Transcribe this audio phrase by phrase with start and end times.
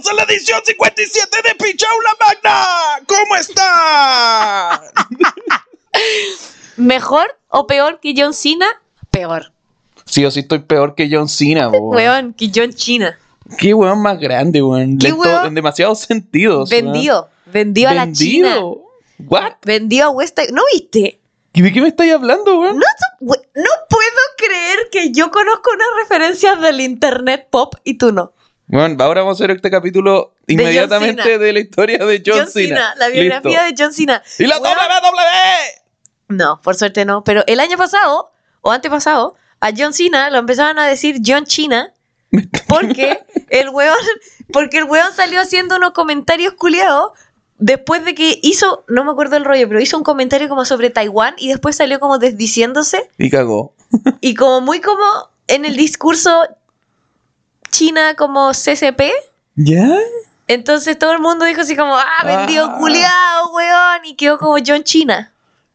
[0.00, 2.66] bienvenidos a la edición 57 de Pichaula Magna.
[3.06, 4.80] ¿Cómo están?
[6.76, 8.66] ¿Mejor o peor que John Cena?
[9.10, 9.52] Peor.
[10.06, 11.94] Sí o sí estoy peor que John Cena, weón.
[11.94, 13.18] Weón, que John Cena.
[13.58, 14.98] Qué weón más grande, weón.
[14.98, 15.46] ¿Qué weón?
[15.46, 16.70] En demasiados sentidos.
[16.70, 16.92] weón.
[16.92, 17.28] Vendió.
[17.46, 18.48] Vendió a la China.
[18.54, 18.82] Vendido.
[19.18, 19.52] ¿What?
[19.62, 21.20] Vendió a West ¿No viste?
[21.52, 22.78] ¿Y ¿De qué me estáis hablando, weón?
[22.78, 22.86] No,
[23.20, 28.32] no puedo creer que yo conozco unas referencias del internet pop y tú no.
[28.70, 32.94] Bueno, ahora vamos a hacer este capítulo John inmediatamente de la historia de John, Cena.
[32.96, 34.22] La biografía de John Cena.
[34.38, 36.36] ¡Y la Weón, WWE!
[36.36, 37.24] No, por suerte no.
[37.24, 38.30] Pero el año pasado,
[38.60, 41.92] o antepasado, a John Cena lo empezaban a decir John China.
[42.68, 43.96] Porque el weón,
[44.52, 47.10] porque el weón salió haciendo unos comentarios culiados
[47.58, 50.90] después de que hizo, no me acuerdo el rollo, pero hizo un comentario como sobre
[50.90, 53.74] Taiwán y después salió como desdiciéndose Y cagó.
[54.20, 55.02] y como muy como
[55.48, 56.46] en el discurso
[57.70, 59.02] China como CCP.
[59.56, 59.88] ¿Ya?
[60.48, 62.76] Entonces todo el mundo dijo así como, ah, vendido Ah.
[62.78, 65.32] culiado, weón, y quedó como John China.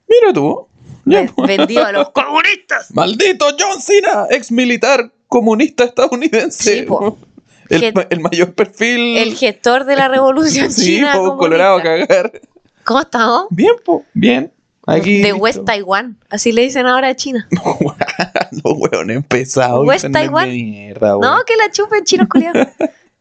[0.07, 0.67] Mira tú.
[1.05, 1.47] Ya, pues.
[1.47, 2.91] Vendido a los comunistas.
[2.93, 6.79] Maldito John Cena, ex militar comunista estadounidense.
[6.79, 7.17] Sí, po.
[7.69, 9.17] el, mayor perfil.
[9.17, 11.13] El gestor de la revolución sí, china.
[11.15, 12.41] po, colorado a cagar.
[12.83, 13.47] ¿Cómo estamos?
[13.49, 14.51] Bien, po, bien.
[14.87, 15.17] Aquí.
[15.17, 15.37] de listo.
[15.37, 16.17] West Taiwan.
[16.29, 17.47] Así le dicen ahora a China.
[18.63, 19.85] Los hueones pesados.
[19.85, 20.49] West de Taiwan.
[20.49, 21.41] mierda, No, weón.
[21.45, 22.67] que la chupen chinos culiados.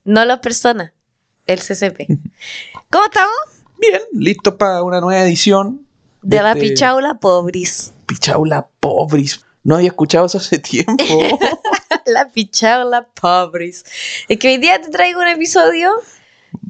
[0.04, 0.92] no las personas.
[1.46, 2.06] El CCP.
[2.90, 3.34] ¿Cómo estamos?
[3.78, 5.86] Bien, listo para una nueva edición.
[6.22, 7.92] De la este pichaula pobris.
[8.06, 9.44] Pichaula pobres.
[9.62, 10.94] No había escuchado eso hace tiempo.
[12.06, 13.84] la pichaula pobris.
[14.28, 15.90] Es que hoy día te traigo un episodio.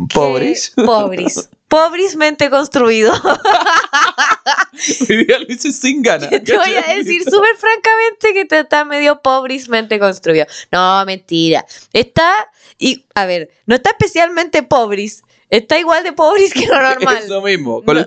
[0.09, 0.73] que- pobres.
[0.75, 1.51] Pobris.
[1.75, 3.13] Pobrismente construido.
[5.11, 6.31] Hoy día lo hice sin ganas.
[6.31, 10.47] Te voy a decir súper francamente que te está medio pobrismente construido.
[10.71, 11.67] No, mentira.
[11.93, 12.49] Está,
[12.79, 15.25] y a ver, no está especialmente pobris.
[15.51, 17.19] Está igual de pobris que lo normal.
[17.25, 18.07] Eso mismo, con,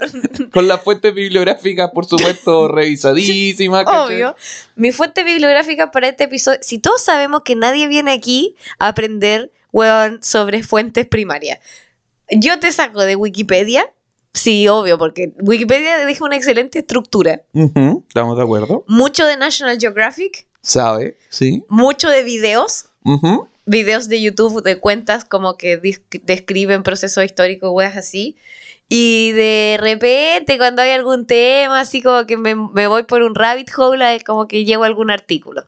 [0.49, 3.83] con las fuentes bibliográficas, por supuesto, revisadísimas.
[3.83, 4.15] ¿cachai?
[4.15, 4.35] Obvio.
[4.77, 6.59] Mi fuente bibliográfica para este episodio.
[6.61, 11.59] Si todos sabemos que nadie viene aquí a aprender, weón, sobre fuentes primarias.
[12.29, 13.91] Yo te saco de Wikipedia.
[14.33, 17.41] Sí, obvio, porque Wikipedia deja una excelente estructura.
[17.53, 18.85] ¿Estamos de acuerdo?
[18.87, 21.17] Mucho de National Geographic, ¿Sabe?
[21.29, 21.65] Sí.
[21.69, 22.85] mucho de videos.
[23.65, 25.77] Videos de YouTube de cuentas como que
[26.23, 28.37] describen procesos históricos, weas así.
[28.89, 33.35] Y de repente, cuando hay algún tema, así como que me, me voy por un
[33.35, 35.67] rabbit hole, como que llevo algún artículo.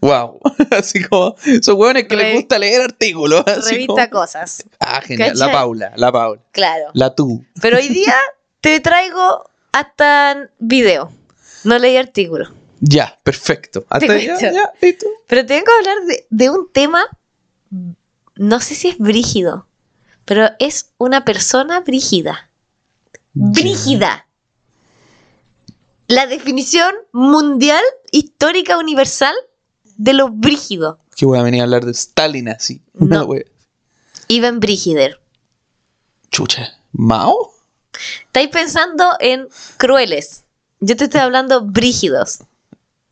[0.00, 0.40] Wow.
[0.70, 3.42] Así como esos hueones que les gusta leer artículos.
[3.46, 4.64] así Revista como- cosas.
[4.80, 5.36] Ah, genial.
[5.38, 5.52] La.
[5.52, 6.40] Paula, la Paula.
[6.52, 6.86] Claro.
[6.94, 7.44] La tú.
[7.60, 8.14] Pero hoy día
[8.60, 11.10] te traigo hasta video.
[11.64, 12.50] No leí artículos.
[12.80, 13.84] Ya, perfecto.
[13.88, 15.06] Hasta Te ya, ya, listo.
[15.26, 17.04] Pero tengo que hablar de, de un tema,
[18.36, 19.66] no sé si es brígido,
[20.26, 22.50] pero es una persona brígida.
[23.32, 24.26] Brígida.
[26.06, 29.34] La definición mundial, histórica, universal
[29.96, 30.98] de lo brígido.
[31.16, 32.82] Que voy a venir a hablar de Stalin así.
[32.94, 33.28] No.
[34.28, 35.20] Ivan Brígider.
[36.30, 36.74] Chucha.
[36.92, 37.54] ¿Mao?
[38.26, 40.44] Estáis pensando en crueles.
[40.80, 42.40] Yo te estoy hablando brígidos.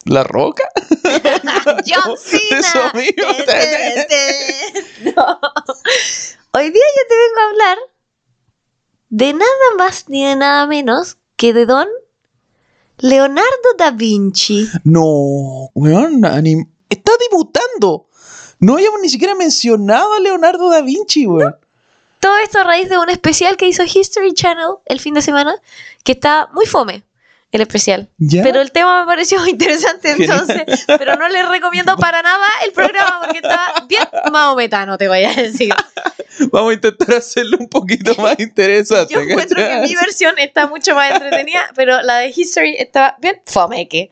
[0.04, 0.64] ¿La roca?
[1.86, 2.58] John Cena.
[2.58, 2.80] Eso.
[5.16, 5.40] No.
[6.54, 7.78] Hoy día yo te vengo a hablar
[9.08, 11.88] de nada más ni de nada menos que de don
[13.02, 14.68] Leonardo da Vinci.
[14.84, 16.22] No, weón,
[16.88, 18.06] está debutando.
[18.60, 21.56] No habíamos ni siquiera mencionado a Leonardo da Vinci, weón.
[22.20, 25.56] Todo esto a raíz de un especial que hizo History Channel el fin de semana,
[26.04, 27.02] que está muy fome,
[27.50, 28.08] el especial.
[28.18, 28.44] ¿Ya?
[28.44, 30.46] Pero el tema me pareció interesante Genial.
[30.48, 35.24] entonces, pero no les recomiendo para nada el programa porque está bien maometano, te voy
[35.24, 35.74] a decir.
[36.50, 39.14] Vamos a intentar hacerlo un poquito más interesante.
[39.14, 43.40] Yo encuentro que mi versión está mucho más entretenida, pero la de History está bien
[43.46, 44.10] fomeque.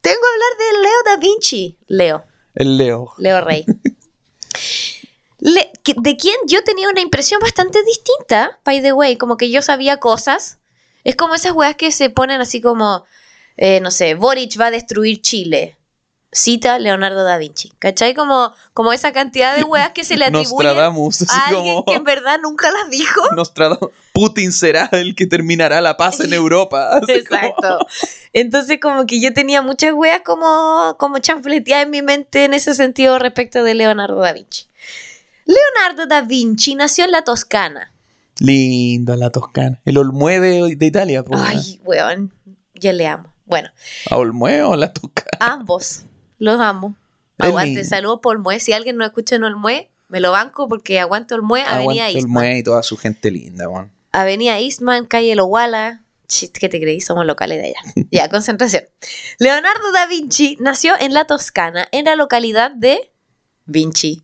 [0.00, 1.76] Tengo que hablar de Leo da Vinci.
[1.88, 2.24] Leo,
[2.54, 3.12] El Leo.
[3.18, 3.64] Leo Rey.
[5.38, 9.50] Le- que- de quien yo tenía una impresión bastante distinta, by the way, como que
[9.50, 10.58] yo sabía cosas.
[11.04, 13.04] Es como esas weas que se ponen así como,
[13.56, 15.76] eh, no sé, Boric va a destruir Chile.
[16.36, 17.72] Cita Leonardo da Vinci.
[17.78, 18.14] ¿Cachai?
[18.14, 21.94] Como, como esa cantidad de weas que se le atribuyen Nostradamus, a alguien como que
[21.94, 23.22] en verdad nunca las dijo.
[23.34, 23.88] Nostradamus.
[24.12, 27.00] Putin será el que terminará la paz en Europa.
[27.00, 27.78] Como- Exacto.
[28.34, 32.74] Entonces, como que yo tenía muchas weas como, como chanfleteadas en mi mente en ese
[32.74, 34.66] sentido respecto de Leonardo da Vinci.
[35.46, 37.90] Leonardo da Vinci nació en la Toscana.
[38.40, 39.80] Linda la Toscana.
[39.86, 41.22] El Olmue de, de Italia.
[41.22, 42.30] po, Ay, weón,
[42.74, 43.32] yo le amo.
[43.46, 43.70] Bueno,
[44.10, 45.28] ¿A Olmue o la Toscana?
[45.38, 46.02] ambos
[46.38, 46.96] los amo.
[47.38, 48.60] Aguante, saludos por Olmué.
[48.60, 52.10] Si alguien no escucha en Olmué, Me lo banco porque aguanto el mue, Avenida Aguante
[52.10, 52.32] el Eastman.
[52.32, 53.90] Mue y toda su gente linda, weón.
[54.12, 56.02] Avenida Eastman, calle Lowala.
[56.28, 57.00] Chit, ¿qué te creí?
[57.00, 57.80] Somos locales de allá.
[58.10, 58.84] ya, concentración.
[59.38, 63.10] Leonardo da Vinci nació en la Toscana, en la localidad de
[63.66, 64.22] Vinci.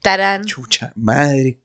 [0.00, 0.44] Tarán.
[0.44, 1.58] Chucha, madre.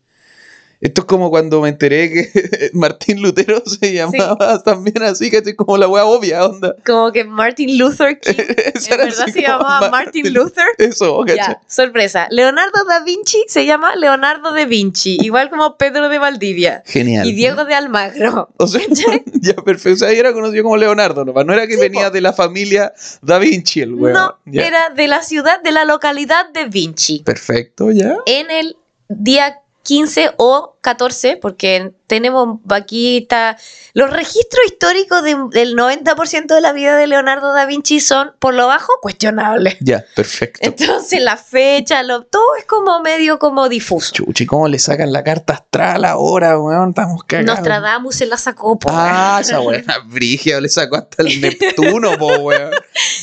[0.81, 5.55] Esto es como cuando me enteré que Martín Lutero se llamaba también así, que es
[5.55, 6.75] como la wea obvia, onda.
[6.85, 8.33] Como que Martin Luther King.
[8.37, 10.65] ¿En verdad se llamaba Martin Luther?
[10.79, 11.23] Eso.
[11.27, 12.27] Ya, sorpresa.
[12.31, 16.81] Leonardo da Vinci se llama Leonardo de Vinci, igual como Pedro de Valdivia.
[16.87, 17.27] Genial.
[17.27, 18.49] Y Diego de Almagro.
[18.57, 18.81] O sea,
[19.39, 19.93] ya perfecto.
[19.93, 21.31] O sea, ahí era conocido como Leonardo, ¿no?
[21.43, 22.11] No era que Sí, venía po.
[22.11, 22.91] de la familia
[23.21, 24.13] Da Vinci, el weón.
[24.13, 24.65] No, Ya.
[24.65, 27.19] era de la ciudad, de la localidad de Vinci.
[27.23, 28.15] Perfecto, ya.
[28.25, 28.77] En el
[29.09, 33.57] día 15 o 14, porque tenemos aquí está,
[33.93, 38.53] los registros históricos de- del 90% de la vida de Leonardo da Vinci son, por
[38.53, 39.77] lo bajo, cuestionables.
[39.79, 40.59] Ya, perfecto.
[40.61, 44.11] Entonces la fecha, lo, todo es como medio como difuso.
[44.13, 46.89] Chuchi, ¿cómo le sacan la carta astral ahora, weón?
[46.89, 47.55] Estamos cagados.
[47.55, 52.27] Nostradamus se la sacó, po, Ah, esa buena brigia le sacó hasta el Neptuno, po,
[52.37, 52.71] weón.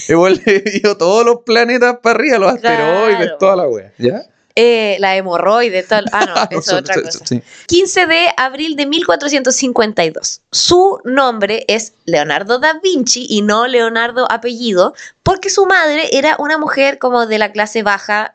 [0.08, 3.92] Igual le dio todos los planetas para arriba, los asteroides, toda la wea.
[3.98, 4.22] ¿Ya?
[4.60, 6.06] Eh, la hemorroide, tal.
[6.10, 7.24] Ah, no, eso es otra cosa.
[7.24, 7.40] sí.
[7.68, 10.42] 15 de abril de 1452.
[10.50, 16.58] Su nombre es Leonardo da Vinci y no Leonardo apellido, porque su madre era una
[16.58, 18.34] mujer como de la clase baja,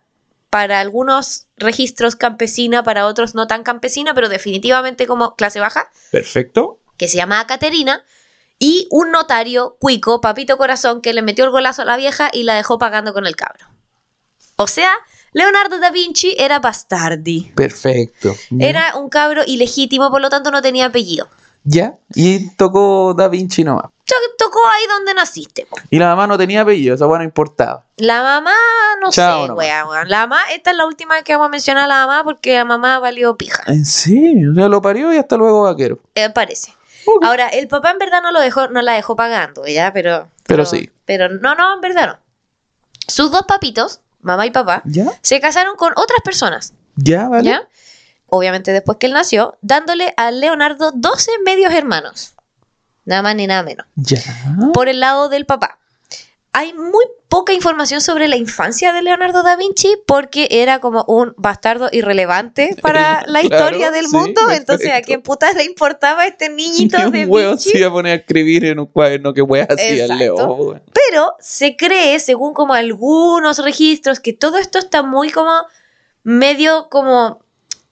[0.50, 6.80] para algunos registros campesina, para otros no tan campesina, pero definitivamente como clase baja, Perfecto.
[6.96, 8.06] que se llamaba Caterina,
[8.60, 12.44] y un notario cuico, papito corazón, que le metió el golazo a la vieja y
[12.44, 13.66] la dejó pagando con el cabro.
[14.56, 14.94] O sea,
[15.34, 17.52] Leonardo da Vinci era bastardi.
[17.56, 18.36] Perfecto.
[18.52, 18.68] Ya.
[18.68, 21.28] Era un cabro ilegítimo, por lo tanto no tenía apellido.
[21.66, 21.94] Ya.
[22.14, 23.86] Y tocó Da Vinci nomás.
[24.38, 25.66] Tocó ahí donde naciste.
[25.66, 25.78] po.
[25.90, 27.86] Y la mamá no tenía apellido, esa weá no importaba.
[27.98, 28.54] La mamá,
[29.02, 29.86] no Chao sé, wea.
[30.06, 32.54] La mamá, esta es la última vez que vamos a mencionar a la mamá porque
[32.56, 34.52] la mamá valió pija, ¿En serio?
[34.52, 36.00] O sea, lo parió y hasta luego vaquero.
[36.16, 36.74] eh, parece.
[37.24, 39.92] Ahora, el papá en verdad no lo dejó, no la dejó pagando, ¿ya?
[39.94, 40.92] Pero, Pero sí.
[41.06, 42.20] Pero no, no, en verdad no.
[43.08, 45.06] Sus dos papitos, mamá y papá, ¿Ya?
[45.22, 47.28] se casaron con otras personas, ¿Ya?
[47.28, 47.50] ¿Vale?
[47.50, 47.68] ¿ya?
[48.28, 52.34] Obviamente después que él nació, dándole a Leonardo 12 medios hermanos.
[53.06, 53.86] Nada más ni nada menos.
[53.96, 54.20] Ya.
[54.74, 55.80] por el lado del papá.
[56.56, 61.34] Hay muy poca información sobre la infancia de Leonardo da Vinci porque era como un
[61.36, 64.42] bastardo irrelevante para la Claro, historia del sí, mundo.
[64.52, 67.72] Entonces, ¿a quién putas le importaba este niñito Ni de huevo Vinci?
[67.72, 70.84] se iba a poner a escribir en un cuaderno que weá hacía el león, weón.
[70.94, 75.52] Pero se cree, según como algunos registros, que todo esto está muy como
[76.24, 77.42] medio como...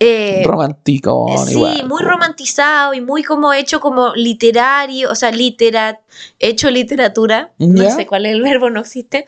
[0.03, 6.01] eh, Romántico, Sí, igual, muy romantizado y muy como hecho como literario, o sea, litera,
[6.39, 7.51] hecho literatura.
[7.59, 9.27] No sé cuál es el verbo, no existe.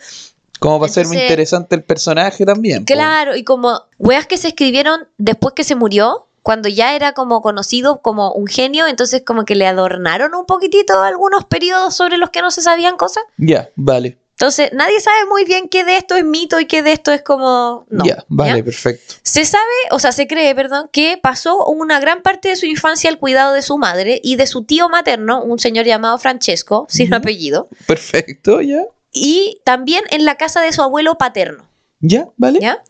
[0.57, 2.85] Como para ser muy interesante el personaje también.
[2.85, 7.43] Claro, y como weas que se escribieron después que se murió, cuando ya era como
[7.43, 12.31] conocido como un genio, entonces como que le adornaron un poquitito algunos periodos sobre los
[12.31, 13.23] que no se sabían cosas.
[13.37, 14.17] Ya, vale.
[14.43, 17.21] Entonces, nadie sabe muy bien qué de esto es mito y qué de esto es
[17.21, 17.85] como...
[17.89, 18.65] No, ya, vale, ¿ya?
[18.65, 19.13] perfecto.
[19.21, 23.09] Se sabe, o sea, se cree, perdón, que pasó una gran parte de su infancia
[23.09, 27.13] al cuidado de su madre y de su tío materno, un señor llamado Francesco, sin
[27.13, 28.83] apellido, Perfecto, ya.
[29.13, 31.69] y también en la casa de su abuelo paterno,
[32.01, 32.59] Ya, vale.
[32.59, 32.83] ¿ya?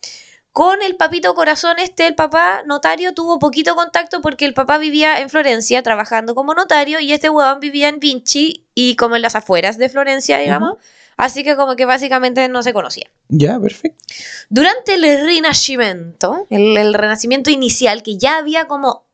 [0.54, 5.20] Con el papito corazón este, el papá notario tuvo poquito contacto porque el papá vivía
[5.20, 9.36] en Florencia trabajando como notario y este huevón vivía en Vinci y como en las
[9.36, 10.78] afueras de Florencia, digamos.
[11.18, 13.12] Así que como que básicamente no se conocían.
[13.30, 14.04] Ya, perfecto.
[14.50, 19.06] Durante el Rinascimento, el, el renacimiento inicial, que ya había como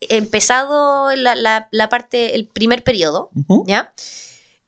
[0.00, 3.30] empezado la, la- la parte, el primer periodo.
[3.66, 3.92] ¿ya?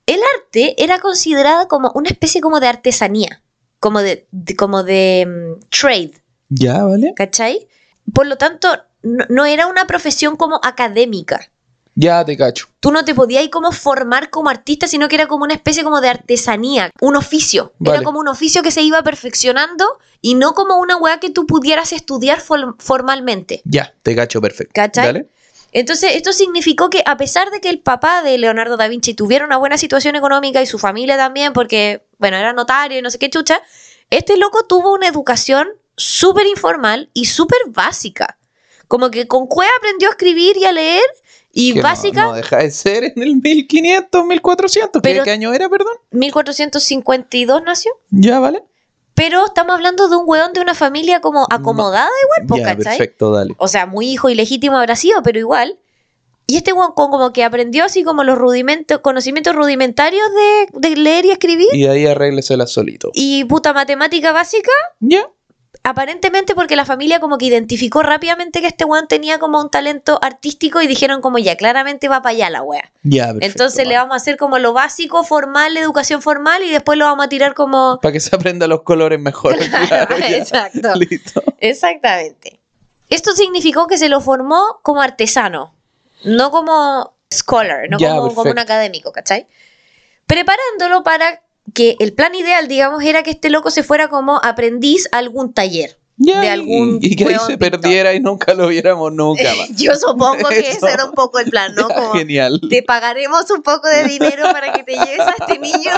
[0.07, 3.43] El arte era considerado como una especie como de artesanía,
[3.81, 5.27] como de, de- como de
[5.59, 6.13] mm, trade,
[6.49, 7.15] Ya, vale.
[7.17, 7.69] ¿cachai?
[8.13, 8.69] Por lo tanto,
[9.03, 11.51] no, no era una profesión como académica.
[11.95, 12.67] Ya te cacho.
[12.81, 16.01] Tú no te podías como formar como artista, sino que era como una especie como
[16.01, 17.73] de artesanía, un oficio.
[17.85, 21.47] Era como un oficio que se iba perfeccionando y no como una weá que tú
[21.47, 23.63] pudieras estudiar formalmente.
[23.65, 24.73] Ya, te cacho, perfecto.
[24.75, 25.07] ¿Cachai?
[25.07, 25.29] Dale.
[25.73, 29.45] Entonces, esto significó que a pesar de que el papá de Leonardo da Vinci tuviera
[29.45, 33.19] una buena situación económica y su familia también, porque, bueno, era notario y no sé
[33.19, 33.61] qué chucha,
[34.09, 38.39] este loco tuvo una educación súper informal y súper básica.
[38.87, 41.03] Como que con cueva aprendió a escribir y a leer
[41.55, 45.01] y no- básica, No, deja de ser en el 1500, 1400.
[45.03, 45.95] ¿Qué- Pero- ¿Qué año era, perdón?
[46.11, 47.93] 1452 nació.
[48.11, 48.63] Ya, vale.
[49.15, 52.85] Pero estamos hablando de un weón de una familia como acomodada igual, po, ya, ¿cachai?
[52.99, 53.55] perfecto, dale.
[53.59, 55.79] O sea, muy hijo ilegítimo habrá sido, pero igual.
[56.47, 60.27] Y este weón con- como que aprendió así como los rudimentos, conocimientos rudimentarios
[60.73, 61.69] de, de leer y escribir.
[61.73, 63.11] Y ahí arréglesela solito.
[63.15, 65.31] Y puta matemática básica, Ya.
[65.85, 70.19] Aparentemente porque la familia como que identificó rápidamente que este weón tenía como un talento
[70.23, 72.91] artístico y dijeron como ya, claramente va para allá la wea.
[73.03, 74.01] Ya, perfecto, Entonces le va.
[74.01, 77.53] vamos a hacer como lo básico, formal, educación formal y después lo vamos a tirar
[77.53, 78.01] como...
[78.01, 79.57] Para que se aprenda los colores mejor.
[79.89, 80.17] claro.
[80.27, 80.95] Exacto.
[80.97, 81.43] Listo.
[81.59, 82.61] Exactamente.
[83.11, 85.75] Esto significó que se lo formó como artesano,
[86.25, 89.47] no como scholar, no Ya, como, como un académico, ¿cachai?
[90.27, 95.09] Preparándolo para que el plan ideal, digamos, era que este loco se fuera como aprendiz
[95.13, 95.97] a algún taller.
[96.17, 97.81] Ya, De y- algún y, que ahí se pintor.
[97.81, 99.69] perdiera y nunca lo viéramos nunca más.
[99.77, 100.87] Yo supongo que Eso.
[100.87, 101.89] ese era un poco el plan, ¿no?
[101.89, 102.61] Como Genial.
[102.71, 105.91] te pagaremos un poco de dinero para que te lleves a este niño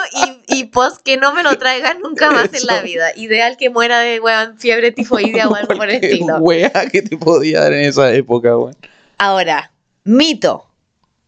[0.49, 3.09] y, y pues que no me lo traigas nunca más en la vida.
[3.15, 6.37] Ideal que muera de weón, fiebre tifoidea o algo por el estilo.
[6.39, 8.75] wea que te podía dar en esa época, weón.
[9.19, 9.71] Ahora,
[10.05, 10.67] mito.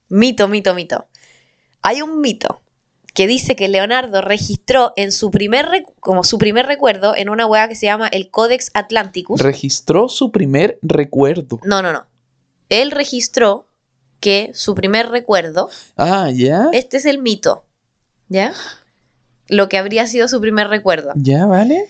[0.09, 1.07] Mito, mito, mito.
[1.83, 2.63] Hay un mito
[3.15, 5.67] que dice que Leonardo registró en su primer
[6.01, 9.41] como su primer recuerdo en una hueá que se llama el Codex Atlanticus.
[9.41, 11.59] Registró su primer recuerdo.
[11.65, 12.07] no, no, no.
[12.69, 13.67] Él registró
[14.21, 16.69] que su primer recuerdo, Ah, ya.
[16.73, 17.65] este es el mito,
[18.29, 18.53] ¿ya?
[19.49, 21.13] Lo que habría sido su primer recuerdo.
[21.17, 21.89] Ya, vale.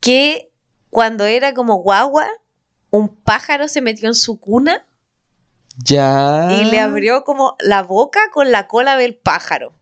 [0.00, 0.50] Que
[0.90, 2.26] cuando era como guagua,
[2.90, 4.84] un pájaro se metió en su cuna
[5.84, 6.48] Ya.
[6.60, 9.72] y le abrió como la boca con la cola del pájaro.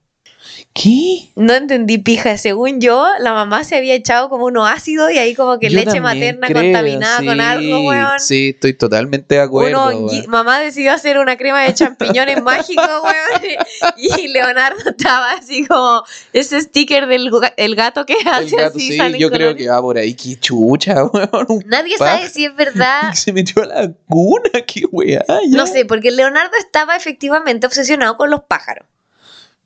[0.72, 1.30] ¿Qué?
[1.36, 2.36] No entendí, pija.
[2.38, 5.78] Según yo, la mamá se había echado como unos ácidos y ahí como que Yo
[5.78, 8.20] leche materna creo, contaminada con algo, weón.
[8.20, 9.98] Sí, estoy totalmente de acuerdo.
[9.98, 13.56] Uno, mamá decidió hacer una crema de champiñones mágicos, weón.
[13.96, 18.76] Y Leonardo estaba así como ese sticker del ga- el gato que El hace gato,
[18.76, 18.92] así.
[18.98, 20.14] sí, yo creo que va por ahí.
[20.14, 21.62] Qué chucha, weón.
[21.66, 23.12] Nadie sabe si es verdad.
[23.14, 25.24] Se metió a la cuna, qué weá.
[25.48, 28.86] No sé, porque Leonardo estaba efectivamente obsesionado con los pájaros.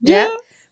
[0.01, 0.25] ¿Ya?
[0.25, 0.29] Ya.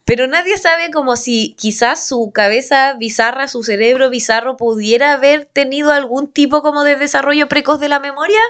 [0.09, 5.93] Pero nadie sabe como si quizás su cabeza bizarra, su cerebro bizarro pudiera haber tenido
[5.93, 8.41] algún tipo como de desarrollo precoz de la memoria.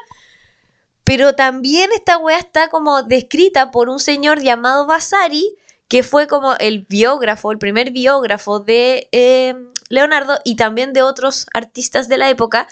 [1.02, 5.56] Pero también esta wea está como descrita por un señor llamado Vasari,
[5.88, 9.54] que fue como el biógrafo, el primer biógrafo de eh,
[9.88, 12.68] Leonardo y también de otros artistas de la época,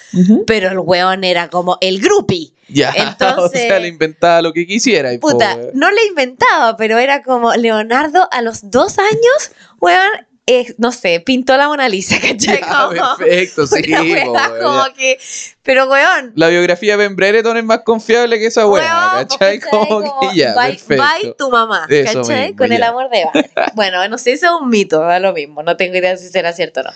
[0.46, 2.52] pero el weón era como el groupie.
[2.68, 5.12] Ya, Entonces- o sea, le inventaba lo que quisiera.
[5.14, 5.70] y Puta, weón.
[5.74, 10.10] no le inventaba, pero era como Leonardo a los dos años, weón,
[10.48, 12.60] eh, no sé, pintó la Mona Lisa, ¿cachai?
[12.60, 13.82] Como perfecto, sí.
[13.92, 15.18] weón, como que,
[15.62, 19.58] pero weón, La biografía de Ben Brereton es más confiable que esa weá, weón, ¿cachai?
[19.58, 21.02] pues, Como Como, que ya, bye, perfecto.
[21.22, 22.42] bye tu mamá, Eso ¿cachai?
[22.48, 23.50] mismo, Con el amor de madre.
[23.74, 26.52] bueno, no sé, eso es un mito, da lo mismo, no tengo idea si será
[26.52, 26.90] cierto o no.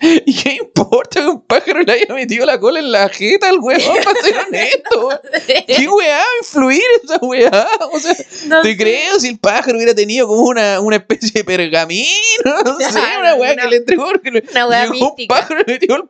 [0.26, 3.58] ¿Y qué importa que un pájaro le haya metido la cola en la jeta al
[3.58, 5.06] weón para ser honesto?
[5.08, 5.20] weón?
[5.66, 7.68] ¿Qué weá va a influir esa weá?
[7.92, 8.14] O sea,
[8.46, 8.76] No te sé.
[8.76, 13.34] creo si el pájaro hubiera tenido como una, una especie de pergamino, no sé, una
[13.34, 16.04] weá una- que le entregó porque una weá llegó un pájaro le metió el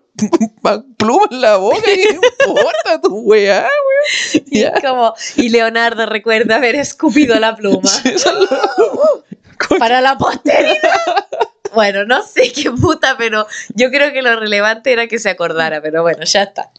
[0.96, 2.08] pluma en la boca, ¿qué
[2.44, 4.44] importa tu weá, weón?
[4.50, 4.74] Y, Ya.
[4.80, 7.90] como, y Leonardo recuerda haber escupido la pluma.
[8.04, 9.24] Lo-
[9.58, 11.26] Coño, para la posteridad.
[11.74, 15.80] Bueno, no sé qué puta, pero yo creo que lo relevante era que se acordara,
[15.82, 16.70] pero bueno, ya está.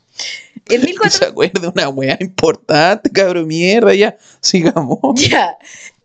[0.68, 5.00] En que 1400, se acuerde una weá importante, cabrón, mierda, ya, sigamos.
[5.16, 5.58] ya,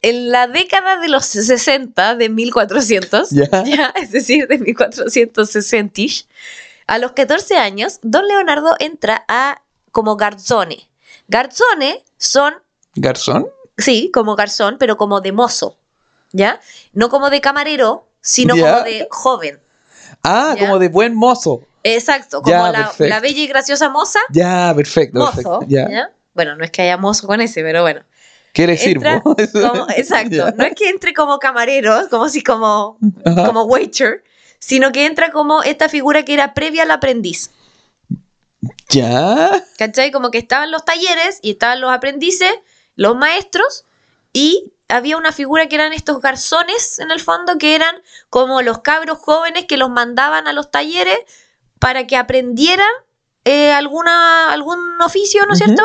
[0.03, 3.65] en la década de los 60, de 1400, Ya.
[3.65, 6.03] ya, es decir, de 1460,
[6.87, 9.63] a los 14 años, don Leonardo entra a
[9.93, 10.91] como garzone.
[11.29, 12.55] Garzone son
[12.97, 13.49] ¿Garzón?
[13.79, 15.79] Sí, como garzón, pero como de mozo,
[16.33, 16.61] ¿ya?
[16.93, 19.61] No como de camarero, sino como de joven.
[20.23, 20.67] Ah, Ya.
[20.67, 21.61] como de buen mozo.
[21.83, 25.19] Exacto, como la, bella y graciosa moza, Ya, perfecto.
[25.19, 26.13] mozo, perfecto.
[26.33, 28.03] Bueno, no es que haya mozo con ese, pero bueno.
[28.55, 29.05] ¿Qué le sirvo?
[29.53, 33.47] Como- exacto, no es que entre como camarero, como si como, Ajá.
[33.47, 34.23] como waiter,
[34.59, 37.51] sino que entra como esta figura que era previa al aprendiz.
[38.89, 39.63] Ya.
[39.77, 40.11] ¿Cachai?
[40.11, 42.53] Como que estaban los talleres y estaban los aprendices,
[42.97, 43.85] los maestros,
[44.33, 47.97] y había una figura que eran estos garzones en el fondo, que eran
[48.31, 51.19] como los cabros jóvenes que los mandaban a los talleres
[51.79, 52.89] para que aprendieran
[53.45, 55.83] eh, alguna, algún oficio, ¿no es cierto?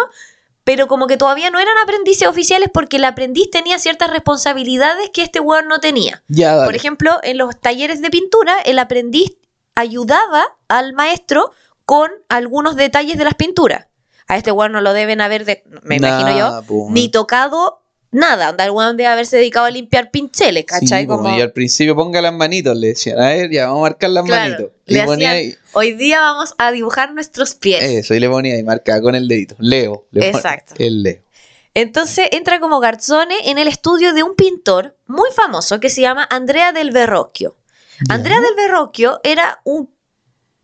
[0.64, 5.24] Pero como que todavía no eran aprendices oficiales porque el aprendiz tenía ciertas responsabilidades que
[5.24, 6.22] este weón no tenía.
[6.28, 6.64] Ya.
[6.66, 9.36] Por ejemplo, en los talleres de pintura, el aprendiz
[9.76, 11.52] ayudaba al maestro
[11.86, 13.88] con algunos detalles de las pinturas.
[14.28, 18.50] A este weón no lo deben haber, de- me imagino yo, po, ni tocado nada.
[18.52, 21.02] Onda, el weón debe haberse dedicado a limpiar pinceles, ¿cachai?
[21.02, 23.20] Sí, po, Como, Y al principio ponga las manitos, le decían.
[23.20, 24.72] A ver, ya, vamos a marcar las claro, manitos.
[24.86, 25.58] le Y ponía hacían, ahí.
[25.74, 27.84] hoy día vamos a dibujar nuestros pies.
[27.84, 29.56] Eso, y le ponía ahí, marcaba con el dedito.
[29.60, 30.06] Leo.
[30.12, 30.76] le ponía, Exacto.
[30.78, 31.24] El Leo.
[31.76, 36.28] Entonces entra como garzone en el estudio de un pintor muy famoso que se llama
[36.30, 37.56] Andrea del Verrocchio.
[38.08, 38.16] Ya.
[38.16, 39.94] Andrea del Verrocchio era un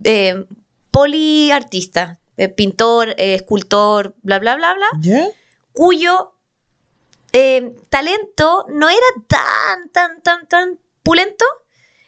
[0.04, 0.46] eh,
[0.92, 5.28] poliartista, eh, pintor, eh, escultor, bla, bla, bla, bla, ¿Ya?
[5.72, 6.35] cuyo
[7.38, 11.44] eh, talento no era tan, tan, tan, tan pulento,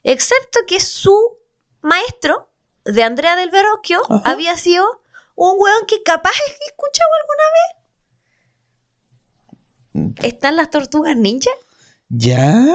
[0.03, 1.37] excepto que su
[1.81, 2.49] maestro
[2.85, 4.21] de Andrea del Verrocchio Ajá.
[4.23, 5.01] había sido
[5.35, 7.43] un weón que capaz que escuchado alguna
[10.15, 10.25] vez.
[10.25, 11.51] ¿Están las tortugas ninja?
[12.07, 12.65] ¿Ya?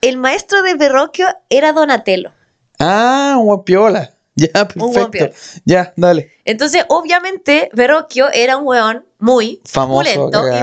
[0.00, 2.32] El maestro de Verrocchio era Donatello.
[2.80, 4.12] Ah, un guapiola.
[4.36, 5.30] Ya, perfecto.
[5.66, 6.32] Ya, dale.
[6.46, 9.98] Entonces, obviamente, Verrocchio era un weón muy Famoso.
[10.02, 10.62] pulento y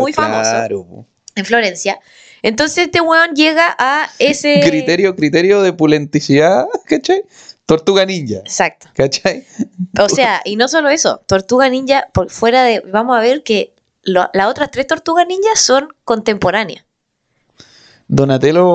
[0.00, 2.00] muy, famoso claro, en Florencia.
[2.42, 4.60] Entonces, este weón llega a ese.
[4.66, 7.24] Criterio, criterio de pulenticidad, ¿cachai?
[7.66, 8.88] Tortuga ninja, Exacto.
[8.94, 9.46] ¿cachai?
[9.98, 12.80] O sea, y no solo eso, Tortuga Ninja, por fuera de.
[12.80, 16.84] Vamos a ver que lo- las otras tres Tortugas Ninjas son contemporáneas.
[18.14, 18.66] Donatello,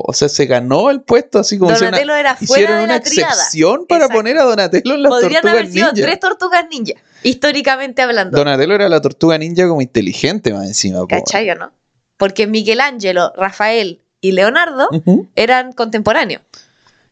[0.00, 2.94] o sea, se ganó el puesto así como Donatello una- era fuera hicieron de una
[2.94, 3.32] la triada.
[3.32, 4.18] excepción para Exacto.
[4.18, 6.02] poner a Donatello en las Podrían tortugas haber sido ninja.
[6.06, 8.36] tres Tortugas Ninja, históricamente hablando.
[8.38, 11.06] Donatello era la tortuga ninja como inteligente más encima.
[11.08, 11.70] ¿Cachai no?
[12.16, 14.88] Porque Michelangelo, Rafael y Leonardo
[15.36, 16.42] eran contemporáneos.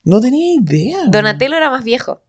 [0.02, 1.04] No tenía idea.
[1.06, 2.22] Donatello era más viejo.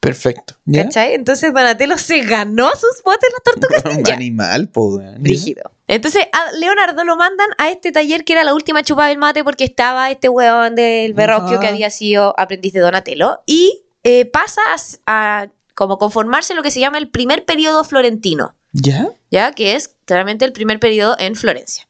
[0.00, 0.54] Perfecto.
[0.64, 0.84] ¿Ya?
[0.84, 1.12] ¿Cachai?
[1.14, 4.14] Entonces Donatello se ganó sus botes en las tortugas Un ninja.
[4.14, 4.98] animal, po.
[5.18, 5.70] Brígido.
[5.86, 9.44] Entonces a Leonardo lo mandan a este taller que era la última chupada del mate
[9.44, 11.60] porque estaba este weón del Ajá.
[11.60, 14.62] que había sido aprendiz de Donatello y eh, pasa
[15.06, 19.10] a, como conformarse lo que se llama el primer periodo florentino, ¿Ya?
[19.30, 21.86] ya que es claramente el primer periodo en Florencia.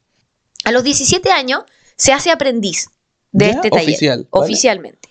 [0.65, 1.63] A los 17 años
[1.95, 2.89] se hace aprendiz
[3.31, 4.43] de Ya, este taller oficial, ¿vale?
[4.45, 5.09] oficialmente.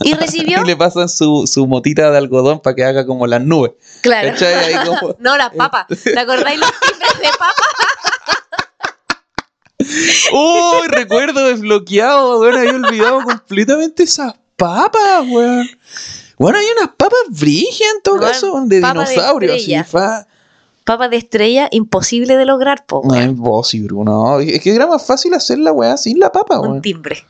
[0.00, 3.40] Y recibió, Y le pasan su, su motita de algodón para que haga como las
[3.42, 3.72] nubes.
[4.02, 4.74] claro, ¿Cachai?
[4.74, 7.54] Ahí como- no las papas, ¿te acordáis los timbres de papa?
[10.32, 10.88] ¡Uy!
[10.88, 12.56] recuerdo desbloqueado, weón.
[12.56, 15.68] Había olvidado completamente esas papas, weón.
[16.38, 19.74] Bueno, hay unas papas brígidas en todo caso, de papa de así.
[19.84, 20.26] Fa...
[20.84, 23.30] Papa de estrella, imposible de lograr, po, No, weón.
[23.30, 24.38] imposible, no.
[24.40, 26.82] Es que era más fácil hacer la weá sin la papa, un weón.
[26.82, 27.24] timbre.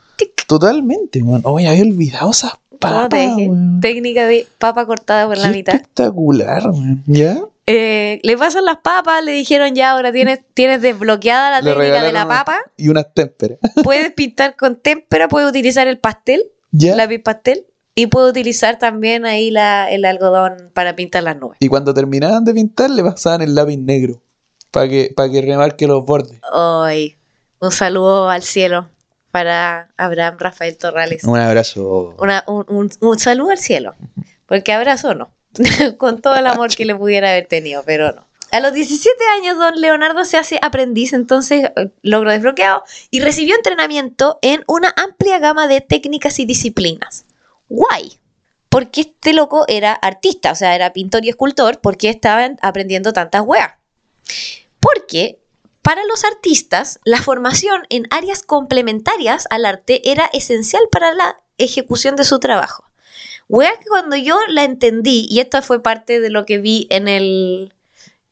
[0.47, 1.43] Totalmente, weón.
[1.45, 3.37] Oye, había olvidado esas ¿Cómo papas.
[3.81, 5.75] Técnica de papa cortada por la mitad.
[5.75, 7.03] espectacular, weón.
[7.07, 7.39] ¿Ya?
[7.69, 12.03] Eh, le pasan las papas, le dijeron ya, ahora tienes, tienes desbloqueada la Le técnica
[12.03, 12.61] de la papa.
[12.77, 13.59] Y unas témperas.
[13.83, 16.95] Puedes pintar con témpera, puedes utilizar el pastel, ¿Ya?
[16.95, 21.57] lápiz pastel, y puedes utilizar también ahí la, el algodón para pintar las nubes.
[21.61, 24.23] Y cuando terminaban de pintar, le pasaban el lápiz negro.
[24.71, 26.39] Para que, para que remarque los bordes.
[26.53, 27.17] Hoy,
[27.61, 28.89] un saludo al cielo
[29.37, 31.23] para Abraham Rafael Torrales.
[31.25, 32.17] Un abrazo.
[32.19, 33.95] Una- un, un- un saludo al cielo.
[34.47, 35.31] Porque abrazo no.
[35.99, 38.25] Con todo el amor que le pudiera haber tenido, pero no.
[38.51, 43.55] A los 17 años, don Leonardo se hace aprendiz, entonces eh, logro desbloqueado y recibió
[43.57, 47.27] entrenamiento en una amplia gama de técnicas y disciplinas.
[47.69, 48.19] Guay.
[48.71, 53.43] Porque este loco era artista, o sea, era pintor y escultor, porque estaban aprendiendo tantas
[53.43, 53.73] weas.
[54.81, 55.41] Porque
[55.87, 62.17] para los artistas, la formación en áreas complementarias al arte era esencial para la ejecución
[62.17, 62.83] de su trabajo.
[63.49, 67.07] Wea que cuando yo la entendí, y esto fue parte de lo que vi en
[67.07, 67.73] el,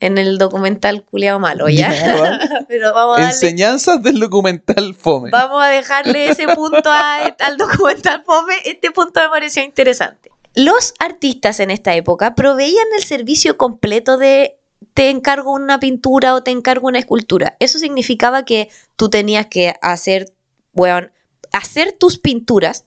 [0.00, 1.94] en el documental Culeado Malo, ¿ya?
[1.94, 2.48] Ya, vale.
[2.68, 5.30] Pero vamos a, darle- Enseñanzas del documental Fome.
[5.30, 8.54] vamos a dejarle ese punto a- al documental Fome.
[8.64, 10.32] Este punto me pareció interesante.
[10.56, 14.58] Los artistas en esta época proveían el servicio completo de
[14.92, 17.56] te encargo una pintura o te encargo una escultura.
[17.60, 20.32] Eso significaba que tú tenías que hacer,
[20.72, 21.10] weón,
[21.52, 22.86] hacer tus pinturas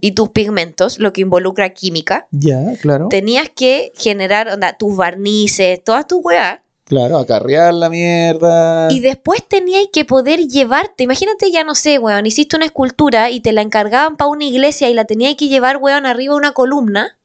[0.00, 2.28] y tus pigmentos, lo que involucra química.
[2.30, 3.08] Ya, claro.
[3.08, 6.60] Tenías que generar onda, tus barnices, todas tus weas.
[6.84, 8.92] Claro, acarrear la mierda.
[8.92, 11.04] Y después tenías que poder llevarte.
[11.04, 14.88] Imagínate, ya no sé, weón, hiciste una escultura y te la encargaban para una iglesia
[14.90, 17.16] y la tenías que llevar, weón, arriba una columna.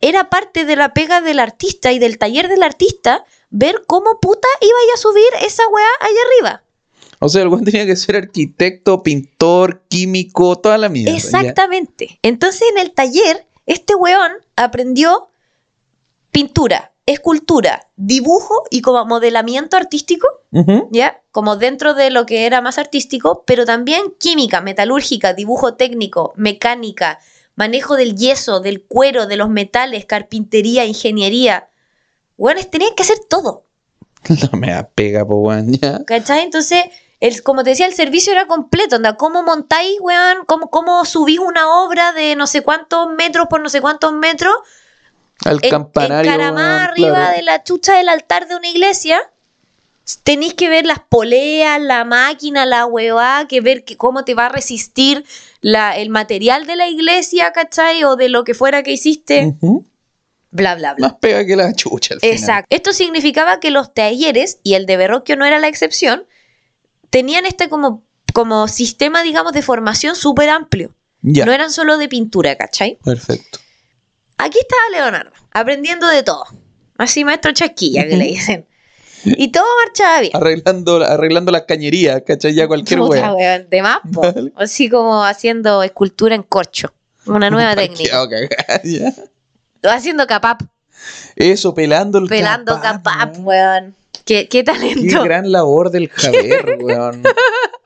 [0.00, 4.48] Era parte de la pega del artista y del taller del artista ver cómo puta
[4.60, 6.64] iba a subir esa weá allá arriba.
[7.20, 11.10] O sea, el weón tenía que ser arquitecto, pintor, químico, toda la mierda.
[11.10, 11.16] ya.
[11.16, 12.18] Exactamente.
[12.22, 15.28] Entonces en el taller, este weón aprendió
[16.30, 20.28] pintura, escultura, dibujo y como modelamiento artístico.
[20.90, 21.22] ¿ya?
[21.32, 27.18] Como dentro de lo que era más artístico, pero también química, metalúrgica, dibujo técnico, mecánica,
[27.56, 31.68] manejo del yeso, del cuero, de los metales, carpintería, ingeniería.
[32.38, 33.64] Weones, tenían que hacer todo.
[34.52, 35.72] No me apega, po, weón.
[35.74, 36.02] Ya.
[36.04, 36.42] ¿Cachai?
[36.44, 36.84] Entonces,
[37.20, 38.96] el, como te decía, el servicio era completo.
[38.96, 40.44] Onda, ¿Cómo montáis, weón?
[40.46, 44.54] ¿Cómo, ¿Cómo subís una obra de no sé cuántos metros por no sé cuántos metros?
[45.44, 46.30] Al En- campanario.
[46.32, 47.36] encaramada arriba claro.
[47.36, 49.20] de la chucha del altar de una iglesia.
[50.22, 54.46] Tenéis que ver las poleas, la máquina, la huevá, que ver que cómo te va
[54.46, 55.24] a resistir
[55.60, 58.02] la, el material de la iglesia, ¿cachai?
[58.04, 59.54] O de lo que fuera que hiciste.
[59.60, 59.84] Ujú.
[60.50, 61.08] Bla, bla, bla.
[61.08, 62.36] Más pega que la chucha al final.
[62.36, 62.74] Exacto.
[62.74, 66.24] Esto significaba que los talleres, y el de Verrocchio no era la excepción,
[67.10, 70.94] tenían este como, como sistema, digamos, de formación súper amplio.
[71.22, 71.44] Ya.
[71.44, 72.96] No eran solo de pintura, ¿cachai?
[73.04, 73.58] Perfecto.
[74.36, 76.44] Aquí estaba Leonardo, aprendiendo de todo.
[76.96, 78.66] Así maestro chasquilla que le dicen.
[79.24, 80.32] Y todo marchaba bien.
[80.36, 82.54] Arreglando, arreglando las cañerías, ¿cachai?
[82.54, 83.58] Ya cualquier Puta, wea.
[83.58, 83.98] de más.
[84.54, 86.94] Así como haciendo escultura en corcho.
[87.26, 88.16] Una nueva técnica.
[88.16, 89.08] Parqueado cagada, ya.
[89.08, 89.37] O
[89.82, 90.62] haciendo capap,
[91.36, 93.94] Eso, pelando el pelando capap, capap, weón.
[94.24, 95.22] Qué, qué Qué talento.
[95.22, 97.22] gran labor del Javer, weón.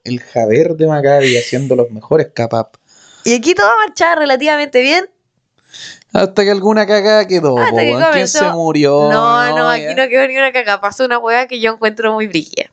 [0.04, 2.76] El Javer de Maccabi haciendo los mejores capap.
[3.24, 5.08] Y aquí todo marchaba relativamente bien.
[6.12, 8.08] Hasta que alguna cagada quedó, Hasta po, que.
[8.12, 9.08] ¿Quién se murió?
[9.10, 9.94] No, no, aquí ya.
[9.94, 10.80] no quedó ni una caca.
[10.80, 12.70] Pasó una hueá que yo encuentro muy brígida.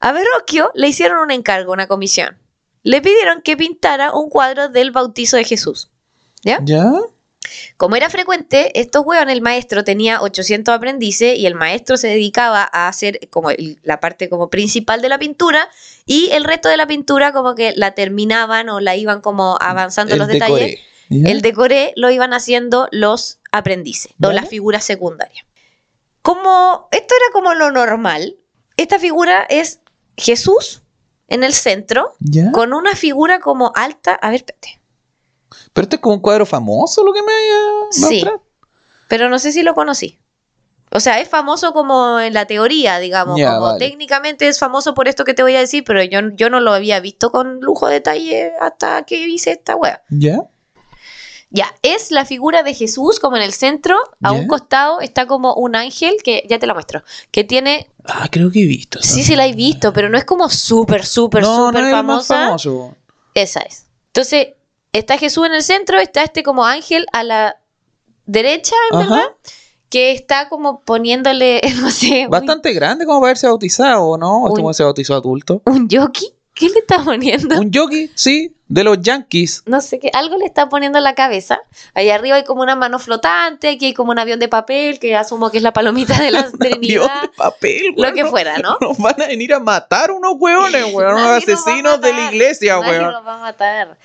[0.00, 2.38] A Verrocchio le hicieron un encargo, una comisión.
[2.82, 5.90] Le pidieron que pintara un cuadro del bautizo de Jesús.
[6.42, 6.58] ¿Ya?
[6.64, 6.92] ¿Ya?
[7.76, 12.68] Como era frecuente, estos hueones, el maestro tenía 800 aprendices y el maestro se dedicaba
[12.72, 15.68] a hacer como el- la parte como principal de la pintura
[16.06, 20.14] y el resto de la pintura como que la terminaban o la iban como avanzando
[20.14, 20.52] El los decoré.
[20.64, 20.80] detalles.
[21.10, 21.30] ¿Ya?
[21.30, 25.46] El decoré lo iban haciendo los aprendices o las figuras secundarias.
[26.22, 28.36] Como esto era como lo normal,
[28.76, 29.80] esta figura es
[30.16, 30.82] Jesús
[31.28, 32.52] en el centro ¿Ya?
[32.52, 34.14] con una figura como alta.
[34.14, 34.77] A ver, espérate.
[35.72, 38.24] Pero este es como un cuadro famoso lo que me haya Sí.
[39.08, 40.18] Pero no sé si lo conocí.
[40.90, 43.78] O sea, es famoso como en la teoría, digamos, como vale.
[43.78, 46.72] técnicamente es famoso por esto que te voy a decir, pero yo, yo no lo
[46.72, 50.02] había visto con lujo de detalle hasta que hice esta wea.
[50.08, 50.44] ¿Ya?
[51.50, 55.54] Ya, es la figura de Jesús como en el centro, a un costado está como
[55.54, 59.00] un ángel que, ya te la muestro, que tiene, Ah, creo que he visto.
[59.02, 61.92] sí, sí la he visto, pero no es como súper, súper, no, súper no es
[61.94, 62.34] famosa.
[62.34, 62.96] famoso.
[63.32, 63.86] Esa es.
[64.08, 64.48] Entonces,
[64.92, 67.56] está Jesús en el centro, está este como ángel a la
[68.26, 69.26] derecha, verdad,
[69.90, 74.44] que está como poniéndole, no sé, un- Bastante grande como para haberse bautizado, ¿no?
[74.44, 75.62] ¿O Un- como se bautizó adulto?
[75.64, 76.26] un yoki.
[76.54, 77.56] ¿Qué le está poniendo?
[77.60, 79.62] Un yogi, sí, de los Yankees.
[79.66, 81.60] No sé qué, algo le está poniendo en la cabeza.
[81.94, 85.14] Ahí arriba hay como una mano flotante, aquí hay como un avión de papel, que
[85.14, 87.22] asumo que es la palomita de la Avión Trinidad.
[87.22, 88.76] de papel, Lo weón, que fuera, ¿no?
[88.80, 91.14] Nos van a venir a matar unos hueones, weón.
[91.22, 92.84] Unos asesinos de la iglesia, nos
[93.24, 93.96] a matar.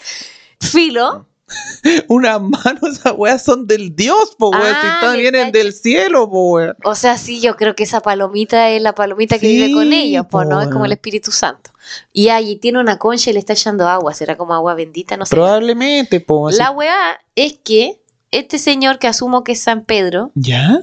[0.72, 1.26] Filo,
[2.08, 4.64] Unas manos, esas weas son del Dios, po, weón.
[4.66, 5.58] Ah, si vienen cacho.
[5.60, 6.76] del cielo, po, weón.
[6.84, 9.94] o sea, sí, yo creo que esa palomita es la palomita que Sí, vive con
[9.94, 10.56] ellos, pues, ¿no?
[10.56, 10.94] po, Es como el.
[10.94, 11.72] Espíritu Santo.
[12.14, 15.26] Y allí tiene una concha y le está echando agua, será como agua bendita, no
[15.26, 15.36] sé.
[15.36, 16.48] Probablemente, po.
[16.48, 20.80] así- La weá es que este señor que asumo que es San Pedro, ¿Ya?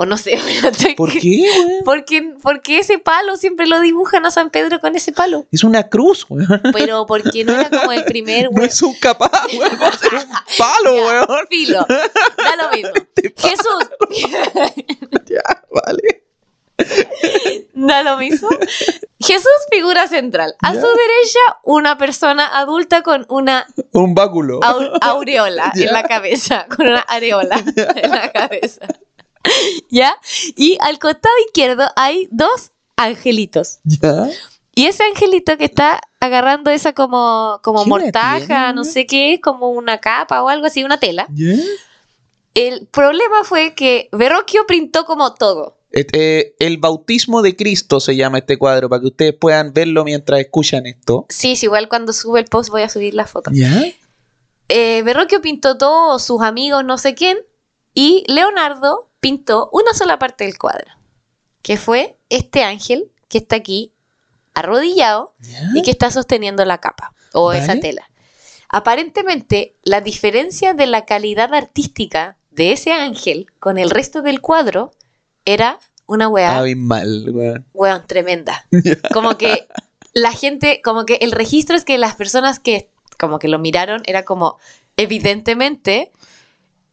[0.00, 0.38] O no sé,
[0.96, 1.84] ¿Por qué, weón?
[1.84, 5.46] Porque, porque ese palo siempre lo dibujan a San Pedro con ese palo.
[5.52, 6.62] Es una cruz, weón.
[6.72, 8.68] Pero porque no era como el primer No weón.
[8.68, 9.78] es un capaz, weón.
[9.82, 10.24] Va a ser un
[10.56, 11.46] palo, Ya, weón.
[11.50, 12.90] Filo, da lo mismo.
[13.36, 13.90] Jesús,
[15.26, 16.24] Ya, vale.
[17.74, 18.48] da lo mismo.
[19.20, 20.54] Jesús, figura central.
[20.62, 24.60] A su derecha, una persona adulta con una Un báculo.
[24.60, 27.62] au- aureola en la cabeza, con una areola
[27.96, 28.86] en la cabeza.
[29.90, 30.16] ¿Ya?
[30.56, 33.78] Y al costado izquierdo hay dos angelitos.
[33.84, 34.28] ¿Ya?
[34.74, 39.40] Y ese angelito que está agarrando esa como, como ¿Qué wea mortaja, no sé qué,
[39.42, 41.26] como una capa o algo así, una tela.
[41.34, 41.54] ¿Ya?
[42.54, 45.78] El problema fue que Verrocchio printó como todo.
[45.92, 50.40] Eh, el bautismo de Cristo se llama este cuadro, para que ustedes puedan verlo mientras
[50.40, 51.26] escuchan esto.
[51.28, 53.50] Sí, sí, igual cuando sube el post voy a subir la foto.
[53.52, 53.84] ¿Ya?
[54.68, 57.38] Eh, Verrocchio pintó todo, sus amigos, no sé quién,
[57.92, 60.90] y Leonardo pintó una sola parte del cuadro,
[61.62, 63.92] que fue este ángel que está aquí
[64.54, 65.70] arrodillado ¿Ya?
[65.74, 67.60] y que está sosteniendo la capa o Vale.
[67.60, 68.10] esa tela.
[68.68, 74.92] Aparentemente, la diferencia de la calidad artística de ese ángel con el resto del cuadro
[75.44, 77.66] era una weá, Abismal, weón.
[77.72, 78.66] weón, tremenda.
[79.12, 79.68] Como que
[80.12, 84.02] la gente, como que el registro es que las personas que como que lo miraron
[84.06, 84.58] era como,
[84.96, 86.10] evidentemente,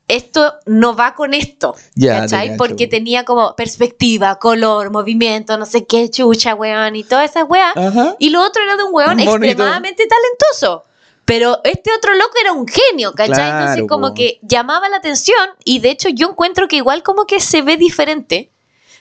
[0.07, 1.75] esto no va con esto.
[1.99, 2.55] ¿Cachai?
[2.57, 7.75] Porque tenía como perspectiva, color, movimiento, no sé qué, chucha, weón, y todas esas weas.
[7.75, 8.15] Ajá.
[8.17, 9.35] Y lo otro era de un weón bonito.
[9.35, 10.83] extremadamente talentoso.
[11.25, 13.35] Pero este otro loco era un genio, ¿cachai?
[13.35, 14.13] Claro, Entonces como po.
[14.13, 17.75] que llamaba la atención y de hecho yo encuentro que igual como que se ve
[17.75, 18.49] diferente.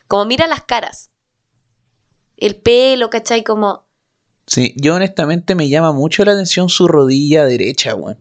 [0.09, 1.11] Como mira las caras.
[2.37, 3.45] El pelo, ¿cachai?
[3.45, 3.85] Como...
[4.49, 8.19] Sí, yo honestamente me llama mucho la atención su rodilla derecha, weón.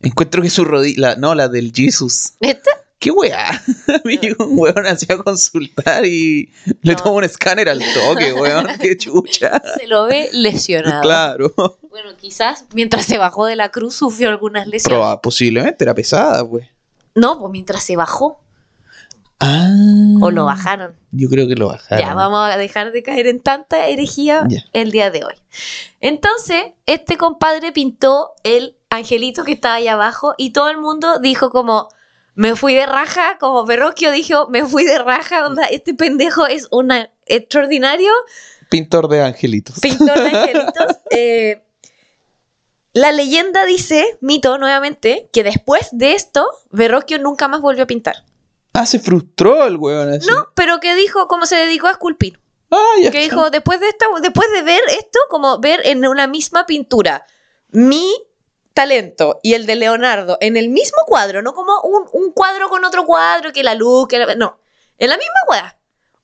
[0.00, 2.32] Encuentro que su rodilla, la- no, la del Jesus.
[2.40, 2.70] ¿Esta?
[2.98, 3.48] ¿Qué weá?
[3.50, 6.50] A mí llegó un weón así a consultar y
[6.82, 6.96] le No.
[7.02, 8.66] tomó un escáner al toque, weón.
[8.80, 9.62] Qué chucha.
[9.78, 11.02] Se lo ve lesionado.
[11.02, 11.52] Claro.
[11.90, 14.98] Bueno, quizás mientras se bajó de la cruz sufrió algunas lesiones.
[14.98, 16.66] Proba- posiblemente era pesada, pues.
[17.14, 18.40] No, pues mientras se bajó.
[19.40, 19.68] Ah.
[20.20, 20.96] O lo bajaron.
[21.12, 22.04] Yo creo que lo bajaron.
[22.04, 25.34] Ya, vamos a dejar de caer en tanta herejía el día de hoy.
[26.00, 31.50] Entonces, este compadre pintó el angelito que estaba ahí abajo y todo el mundo dijo
[31.50, 31.88] como,
[32.34, 36.68] me fui de raja, como Verrocchio dijo, me fui de raja, onda, este pendejo es
[36.70, 36.92] un
[37.26, 38.10] extraordinario
[38.70, 39.78] Pintor de angelitos.
[39.80, 40.96] pintor de angelitos.
[41.10, 41.64] Eh,
[42.92, 48.24] la leyenda dice, mito nuevamente, que después de esto, Verrocchio nunca más volvió a pintar.
[48.80, 50.28] Ah, se frustró el weón así.
[50.28, 52.38] No, pero que dijo, como se dedicó a esculpir.
[52.70, 53.10] Ah, ya.
[53.10, 57.24] que dijo, después de esta, después de ver esto, como ver en una misma pintura
[57.70, 58.12] mi
[58.74, 62.84] talento y el de Leonardo en el mismo cuadro, no como un, un cuadro con
[62.84, 64.60] otro cuadro, que la luz, que la- no,
[64.96, 65.76] en la misma weá.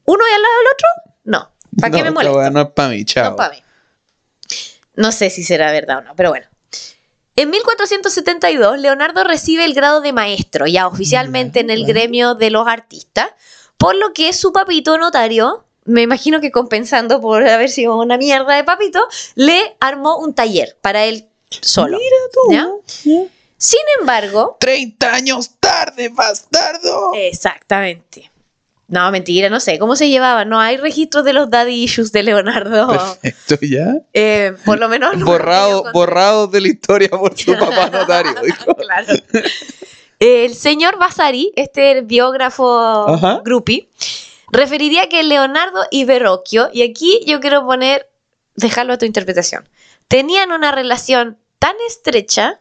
[0.05, 0.89] Uno y al lado del otro,
[1.25, 1.53] no.
[1.81, 2.39] ¿Para qué No, me esta molesta?
[2.39, 3.31] weá No es para mí, chao.
[3.31, 3.63] No, pa' mí.
[4.97, 6.47] No sé si será verdad o no, pero bueno.
[7.37, 12.69] En 1472, Leonardo recibe el grado de maestro, ya oficialmente en el gremio de los
[12.69, 13.31] artistas,
[13.77, 18.55] por lo que su papito notario, me imagino que compensando por haber sido una mierda
[18.55, 21.99] de papito, le armó un taller para él solo.
[21.99, 23.31] Mira tú.
[23.57, 27.13] Sin embargo, 30 años tarde, bastardo.
[27.15, 28.31] exactamente.
[28.87, 30.45] No, mentira, no sé cómo se llevaba.
[30.45, 32.89] No hay registros de los daddy issues de Leonardo.
[32.89, 33.97] Perfecto, ya.
[34.13, 35.17] Eh, por lo menos.
[35.17, 38.35] no Borrado, borrado de la historia por su papá notario.
[38.77, 39.15] Claro.
[40.19, 43.41] El señor Vasari, este biógrafo Ajá.
[43.45, 43.89] groupie,
[44.53, 48.09] referiría que Leonardo y Verrocchio, y aquí yo quiero poner,
[48.55, 49.69] dejarlo a tu interpretación,
[50.09, 52.61] tenían una relación tan estrecha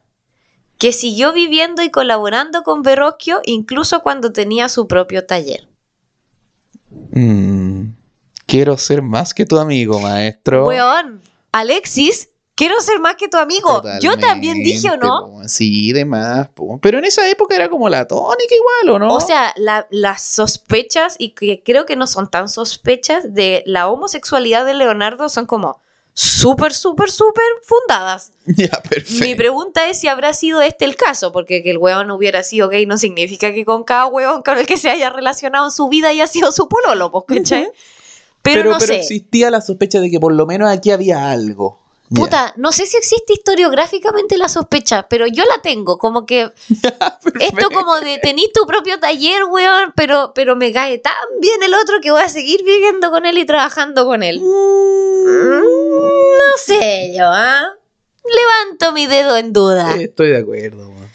[0.77, 5.67] que siguió viviendo y colaborando con Verrocchio incluso cuando tenía su propio taller.
[7.11, 7.91] Mm,
[8.45, 10.67] quiero ser más que tu amigo, maestro.
[10.67, 13.81] Weón, Alexis, quiero ser más que tu amigo.
[14.01, 15.25] Yo también dije, ¿o no?
[15.25, 15.47] Po.
[15.47, 16.49] Sí, de más.
[16.49, 16.79] po.
[16.81, 19.13] Pero en esa época era como la tónica igual, ¿o no?
[19.15, 23.87] O sea, la- las sospechas, y que creo que no son tan sospechas, de la
[23.89, 25.79] homosexualidad de Leonardo son como
[26.13, 28.31] súper, súper, súper fundadas.
[28.45, 29.23] ya, perfecto.
[29.23, 32.69] Mi pregunta es si habrá sido este el caso, porque que el huevón hubiera sido
[32.69, 35.89] gay no significa que con cada huevón con el que se haya relacionado en su
[35.89, 37.69] vida haya sido su pololo, pues, ¿cachai?
[38.41, 38.99] Pero, no sé.
[38.99, 41.79] existía la sospecha de que por lo menos aquí había algo.
[42.09, 46.51] Puta, no sé si existe historiográficamente la sospecha, pero yo la tengo, como que
[47.39, 51.73] esto como de tenís tu propio taller, weón, pero, pero me cae tan bien el
[51.73, 54.41] otro que voy a seguir viviendo con él y trabajando con él.
[54.41, 55.61] Mm,
[56.37, 57.69] No sé yo, ¿ah?
[58.23, 59.95] Levanto mi dedo en duda.
[59.99, 60.89] Estoy de acuerdo.
[60.89, 61.09] weón.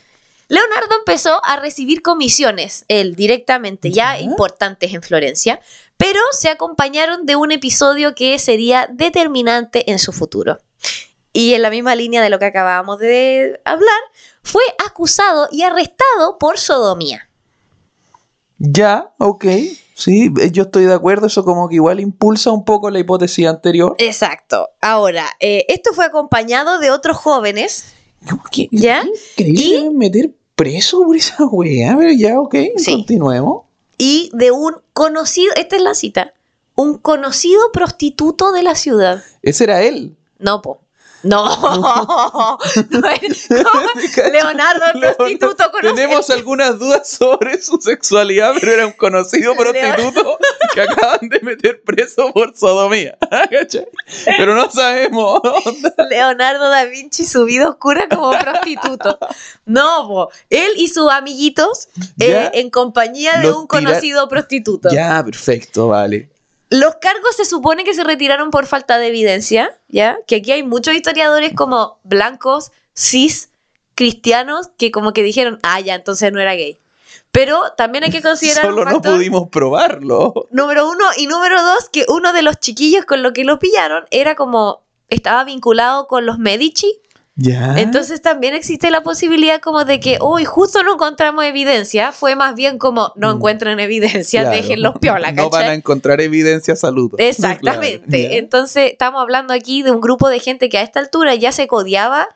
[0.48, 4.20] Leonardo empezó a recibir comisiones, él directamente, ya Ya.
[4.20, 5.60] importantes en Florencia,
[5.98, 10.58] pero se acompañaron de un episodio que sería determinante en su futuro.
[11.32, 13.98] Y en la misma línea de lo que acabábamos de hablar,
[14.42, 17.28] fue acusado y arrestado por sodomía.
[18.58, 19.44] Ya, ok.
[19.94, 21.26] Sí, eh, yo estoy de acuerdo.
[21.26, 23.94] Eso como que igual impulsa un poco la hipótesis anterior.
[23.98, 24.70] Exacto.
[24.80, 27.94] Ahora, eh, esto fue acompañado de otros jóvenes,
[28.50, 29.04] ¿Qué- ¿Ya?
[29.36, 32.54] qué increíble Y- meter preso por esa weá, pero ya, ok.
[32.76, 32.92] Sí.
[32.92, 33.62] Continuemos.
[34.00, 36.32] y de un conocido, esta es la cita,
[36.76, 39.24] un conocido prostituto de la ciudad.
[39.42, 40.14] Ese era él.
[40.38, 40.80] No, po.
[41.24, 41.44] No,
[42.90, 44.30] no es- ¿cómo?
[44.30, 45.94] Leonardo, el prostituto conocido.
[45.94, 50.38] Tenemos algunas dudas sobre su sexualidad, pero era un conocido prostituto
[50.74, 53.18] que acaban de meter preso por sodomía.
[54.36, 55.40] Pero no sabemos.
[56.08, 59.18] Leonardo da Vinci, su vida oscura como prostituto.
[59.64, 60.30] No, po.
[60.50, 61.88] él y sus amiguitos
[62.20, 64.88] eh, en compañía de Los un conocido prostituto.
[64.90, 66.30] Ya, perfecto, vale.
[66.70, 70.18] Los cargos se supone que se retiraron por falta de evidencia, ¿ya?
[70.26, 73.50] Que aquí hay muchos historiadores como blancos, cis,
[73.94, 76.78] cristianos, que como que dijeron, ah, ya, entonces no era gay.
[77.30, 80.46] Pero también hay que considerar Solo un no pudimos probarlo.
[80.50, 84.04] número uno, y número dos, que uno de los chiquillos con lo que lo pillaron
[84.10, 87.00] era como, estaba vinculado con los Medici,
[87.40, 87.78] Ya.
[87.78, 92.56] entonces también existe la posibilidad como de que, uy, justo no encontramos evidencia, fue más
[92.56, 93.36] bien como, no Mm.
[93.36, 94.56] encuentran evidencia, Claro.
[94.56, 97.18] déjenlos piola, No van a encontrar evidencia, saludos.
[97.20, 98.22] Exactamente.
[98.22, 98.34] Claro.
[98.34, 101.68] Entonces, estamos hablando aquí de un grupo de gente que a esta altura ya se
[101.68, 102.28] codiaba.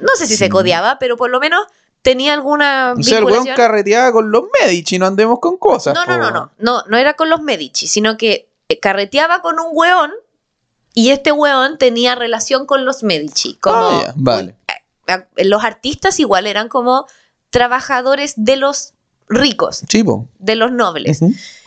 [0.00, 1.66] No sé si se codiaba, pero por lo menos
[2.00, 5.94] tenía alguna O sea, el weón carreteaba con los Medici, no andemos con cosas.
[5.94, 9.60] no, no, no, no, no, no era con los Medici, sino que eh, carreteaba con
[9.60, 10.12] un weón
[10.98, 13.54] y este weón tenía relación con los Medici.
[13.60, 14.56] Como Ah, vale.
[15.06, 17.06] a- los artistas igual eran como
[17.50, 18.94] trabajadores de los
[19.28, 20.28] ricos, Chivo.
[20.38, 21.20] de los nobles.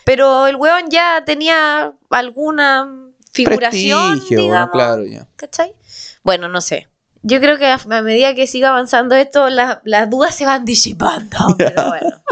[0.04, 2.88] Pero el weón ya tenía alguna
[3.32, 5.26] figuración, Prestigio, digamos, claro, ya.
[5.36, 5.74] ¿cachai?
[6.22, 6.88] Bueno, no sé.
[7.22, 10.64] Yo creo que a, a medida que siga avanzando esto, la- las dudas se van
[10.64, 11.38] disipando.
[11.58, 12.22] Pero bueno.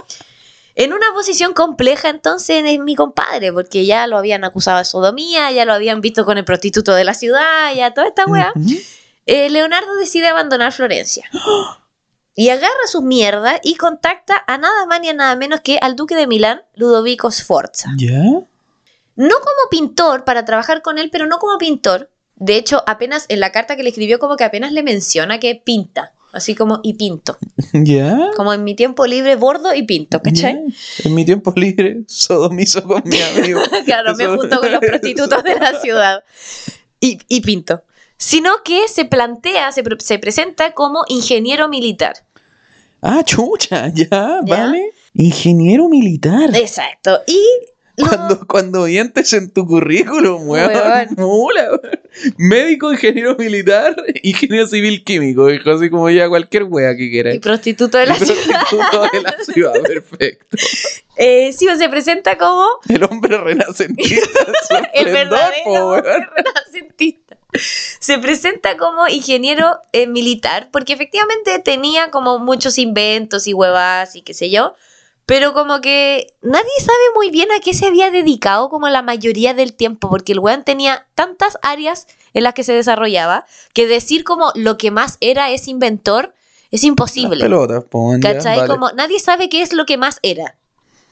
[0.74, 5.50] En una posición compleja entonces es mi compadre, porque ya lo habían acusado de sodomía,
[5.50, 8.52] ya lo habían visto con el prostituto de la ciudad, ya toda esta weá.
[9.26, 11.28] Eh, Leonardo decide abandonar Florencia.
[12.34, 15.96] Y agarra sus mierdas y contacta a nada más ni a nada menos que al
[15.96, 17.90] duque de Milán, Ludovico Sforza.
[17.98, 18.22] ¿Ya?
[18.22, 22.10] No como pintor para trabajar con él, pero no como pintor.
[22.36, 25.56] De hecho, apenas en la carta que le escribió, como que apenas le menciona que
[25.56, 26.14] pinta.
[26.32, 27.38] Así como y pinto.
[27.72, 28.30] ¿Ya?
[28.36, 30.54] Como en mi tiempo libre, bordo y pinto, ¿cachai?
[30.54, 31.08] Ya.
[31.08, 33.60] En mi tiempo libre, sodomizo con mi amigo.
[33.84, 36.24] claro, me junto con los prostitutos de la ciudad.
[37.00, 37.82] Y, y pinto.
[38.16, 42.26] Sino que se plantea, se, se presenta como ingeniero militar.
[43.00, 44.40] Ah, chucha, ya, ¿Ya?
[44.42, 44.92] vale.
[45.14, 46.54] Ingeniero militar.
[46.54, 47.20] Exacto.
[47.26, 47.40] Y
[47.96, 50.72] Cuando, cuando mientes en tu currículum, weón.
[51.16, 52.00] Mula, weón.
[52.38, 55.46] Médico, ingeniero militar, ingeniero civil químico.
[55.48, 57.34] Dijo así como ya cualquier wea que quieras.
[57.34, 58.34] y prostituto de la Y ciudad.
[58.68, 60.56] prostituto de la ciudad, perfecto.
[61.16, 64.40] Eh, sí, se presenta como El hombre renacentista.
[64.94, 67.36] el verdadero po, hombre renacentista.
[67.52, 74.22] Se presenta como ingeniero eh, militar porque efectivamente tenía como muchos inventos y huevas y
[74.22, 74.74] qué sé yo,
[75.30, 79.54] pero como que nadie sabe muy bien a qué se había dedicado como la mayoría
[79.54, 84.24] del tiempo porque el weón tenía tantas áreas en las que se desarrollaba que decir
[84.24, 86.34] como lo que más era es inventor
[86.72, 87.44] es Las imposible.
[87.44, 87.84] pelotas,
[88.20, 88.56] ¿Cachai?
[88.56, 88.68] vale.
[88.68, 90.56] Como nadie sabe qué es lo que más era.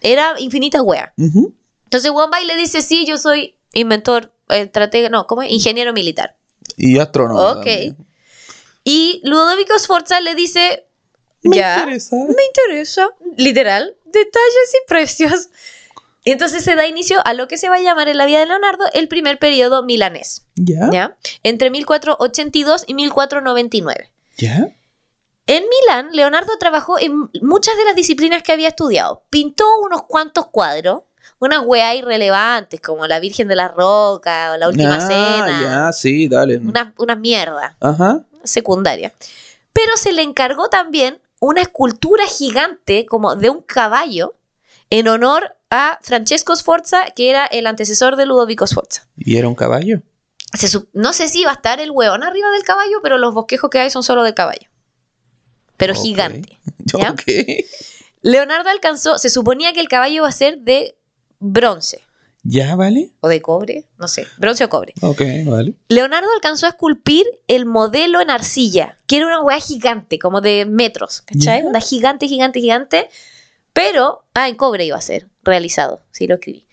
[0.00, 1.12] Era infinitas weas.
[1.16, 1.54] Ujú.
[1.84, 5.52] Entonces Juan va y le dice, sí, yo soy inventor, eh, estratega, no, ¿cómo es?
[5.52, 6.36] Ingeniero militar.
[6.76, 7.40] Y astrónomo.
[7.40, 7.54] ok.
[7.64, 7.96] también.
[8.82, 10.86] Y Ludovico Sforza le dice,
[11.42, 12.16] Me ya, interesa.
[12.16, 15.48] me interesa, literal, detalles y precios.
[16.24, 18.46] Entonces se da inicio a lo que se va a llamar en la vida de
[18.46, 20.90] Leonardo el primer periodo milanés, ¿Ya?
[20.92, 21.16] ¿ya?
[21.42, 24.12] Entre 1482 y 1499.
[24.36, 24.68] ¿Ya?
[25.46, 29.22] En Milán, Leonardo trabajó en muchas de las disciplinas que había estudiado.
[29.30, 31.04] Pintó unos cuantos cuadros,
[31.38, 35.60] unas weas irrelevantes, como la Virgen de la Roca o la Última Ah, Cena.
[35.62, 36.58] Ya, sí, dale.
[36.58, 38.20] Unas unas mierdas Ajá.
[38.44, 39.12] secundarias.
[39.72, 44.34] Pero se le encargó también una escultura gigante, como de un caballo,
[44.90, 49.06] en honor a Francesco Sforza, que era el antecesor de Ludovico Sforza.
[49.16, 50.02] ¿Y era un caballo?
[50.54, 53.68] Se no sé si va a estar el hueón arriba del caballo, pero los bosquejos
[53.68, 54.68] que hay son solo del caballo.
[55.76, 56.58] Pero gigante.
[58.22, 60.96] Leonardo alcanzó, se suponía que el caballo iba a ser de
[61.38, 62.07] bronce
[62.44, 63.10] ¿Ya, vale?
[63.20, 64.94] o de cobre, no sé, bronce o cobre.
[65.02, 65.74] Ok, vale.
[65.88, 70.64] Leonardo alcanzó a esculpir el modelo en arcilla, que era una hueá gigante, como de
[70.64, 71.64] metros, ¿cachai?
[71.64, 73.08] Una gigante, gigante, gigante,
[73.72, 76.66] pero, ah, en cobre iba a ser realizado, sí lo escribí.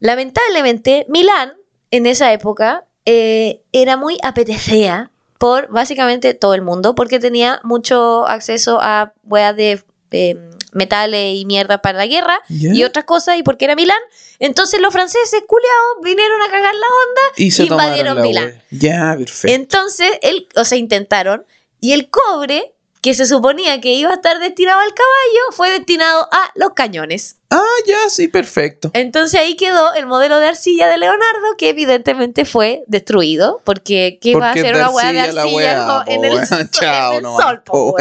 [0.00, 1.54] Lamentablemente, Milán,
[1.90, 8.26] en esa época, eh, era muy apetecida por básicamente todo el mundo, porque tenía mucho
[8.26, 13.42] acceso a hueas de eh, metales y mierda para la guerra y otras cosas, y
[13.42, 13.98] porque era Milán,
[14.38, 18.62] entonces los franceses, culiados, vinieron a cagar la onda Y se invadieron Milán.
[18.70, 19.54] Ya, perfecto.
[19.54, 21.44] entonces, el, o sea, intentaron.
[21.80, 26.28] Y el cobre, que se suponía que iba a estar destinado al caballo, fue destinado
[26.32, 27.36] a los cañones.
[27.50, 28.90] Ah, ya, sí, perfecto.
[28.94, 34.34] Entonces ahí quedó el modelo de arcilla de Leonardo, que evidentemente fue destruido, porque ¿qué
[34.34, 37.16] va a Porque hacer una hueá de arcilla la po, en el, sol- Chao en
[37.18, 37.94] el nomás, sol, po?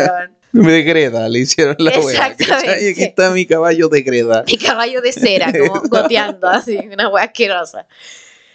[0.63, 2.27] De greda le hicieron la wea.
[2.27, 2.85] Exactamente.
[2.85, 4.43] Y aquí está mi caballo de greda.
[4.47, 7.87] Mi caballo de cera, como goteando así, una hueá asquerosa.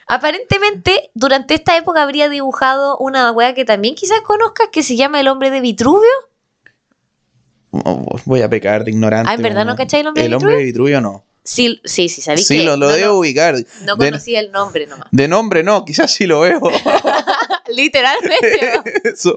[0.06, 5.20] Aparentemente, durante esta época habría dibujado una hueá que también quizás conozcas, que se llama
[5.20, 6.08] El hombre de Vitruvio.
[7.70, 9.30] Oh, voy a pecar de ignorante.
[9.30, 11.24] Ah, ¿en verdad no cachai el hombre de El hombre de Vitruvio no.
[11.44, 13.54] Sí, sí, sí, sabí Sí, que lo, lo no, debo no, ubicar.
[13.84, 15.08] no de, conocía el nombre nomás.
[15.10, 16.60] de nombre no, quizás sí lo veo.
[17.68, 18.80] Literalmente.
[19.04, 19.36] Eso.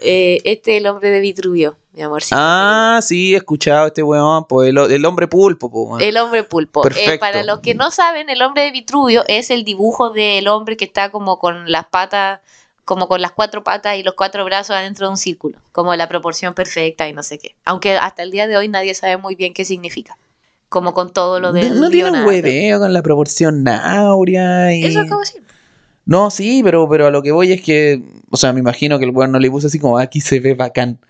[0.00, 2.22] Eh, este es el hombre de Vitruvio, mi amor.
[2.22, 2.34] sí.
[2.36, 4.46] Ah, sí, he escuchado este weón.
[4.46, 5.98] Pues el, el hombre pulpo, po.
[5.98, 6.80] El hombre pulpo.
[6.80, 7.20] Eh, Perfecto.
[7.20, 10.84] para los que no saben, el hombre de Vitruvio es el dibujo del hombre que
[10.84, 12.40] está como con las patas,
[12.84, 16.08] como con las cuatro patas y los cuatro brazos adentro de un círculo, como la
[16.08, 17.56] proporción perfecta y no sé qué.
[17.64, 20.16] Aunque hasta el día de hoy nadie sabe muy bien qué significa.
[20.68, 24.84] Como con todo lo del no, no tiene un hueveo con la proporción áurea y...
[24.84, 25.42] Eso acabo de decir.
[26.06, 28.00] No, sí, pero, pero a lo que voy es que,
[28.30, 30.38] o sea, me imagino que el weón no le puso así como, "Ah, aquí se
[30.38, 31.00] ve bacán.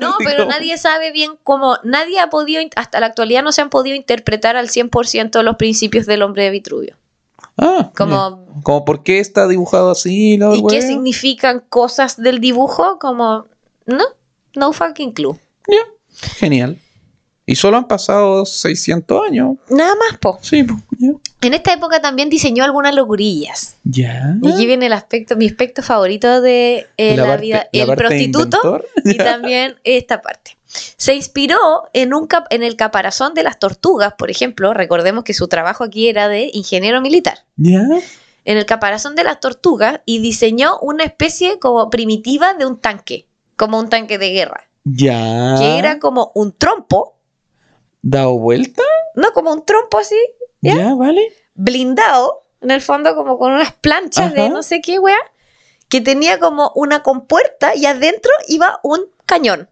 [0.00, 3.60] No, pero como- nadie sabe bien cómo, nadie ha podido, hasta la actualidad no se
[3.60, 6.96] han podido interpretar al 100% los principios del hombre de Vitruvio.
[7.58, 12.98] Ah, Como- como por qué está dibujado así, la ¿Y qué significan cosas del dibujo?
[13.00, 13.46] Como,
[13.86, 14.04] no,
[14.54, 15.36] no fucking clue.
[16.38, 16.78] Genial.
[17.50, 19.56] Y solo han pasado 600 años.
[19.68, 20.38] Nada más, po.
[20.40, 21.08] Sí, pues, ya.
[21.42, 23.74] En esta época también diseñó algunas locurillas.
[23.82, 24.36] Ya.
[24.40, 27.96] Y aquí viene el aspecto, mi aspecto favorito de eh, la, parte- vida, la el
[27.96, 30.56] prostituto y también esta parte.
[30.96, 31.58] Se inspiró
[31.92, 34.72] en, un cap- en el caparazón de las tortugas, por ejemplo.
[34.72, 37.38] Recordemos que su trabajo aquí era de ingeniero militar.
[37.56, 37.82] Ya.
[38.44, 43.26] En el caparazón de las tortugas y diseñó una especie como primitiva de un tanque,
[43.56, 45.56] como un tanque de guerra, Ya.
[45.58, 47.16] que era como un trompo,
[48.02, 48.82] ¿Dado vuelta?
[49.14, 50.16] no como un trompo así,
[50.60, 50.94] Ya, ¿Ya?
[50.94, 51.32] vale.
[51.54, 55.18] blindado, en el fondo como con unas planchas de no sé qué wea,
[55.88, 59.68] que tenía como una compuerta y adentro iba un cañón.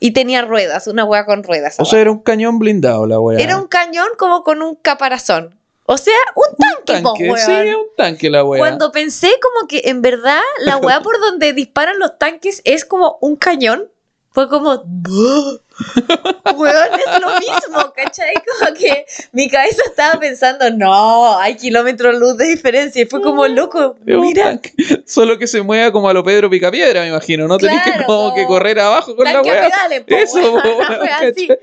[0.00, 1.76] Y tenía ruedas, una wea con ruedas.
[1.78, 3.40] O sea, era un cañón blindado la weá.
[3.40, 5.58] Era un cañón como con un caparazón.
[5.86, 7.38] O sea, un tanque, weón.
[7.38, 8.60] Sí, un tanque la weá.
[8.60, 13.18] Cuando pensé como que en verdad la weá por donde disparan los tanques es como
[13.20, 13.90] un cañón,
[14.38, 14.70] fue como...
[16.54, 18.34] Weón, es lo mismo, ¿cachai?
[18.34, 23.02] Como que mi cabeza estaba pensando, no, hay kilómetros luz de diferencia.
[23.02, 24.60] Y fue como, loco, mira.
[25.06, 27.48] Solo que se mueva como a lo Pedro Picapiedra, me imagino.
[27.48, 29.66] No tenés que, como que correr abajo con la weá.
[29.66, 30.62] pedales, po, Eso.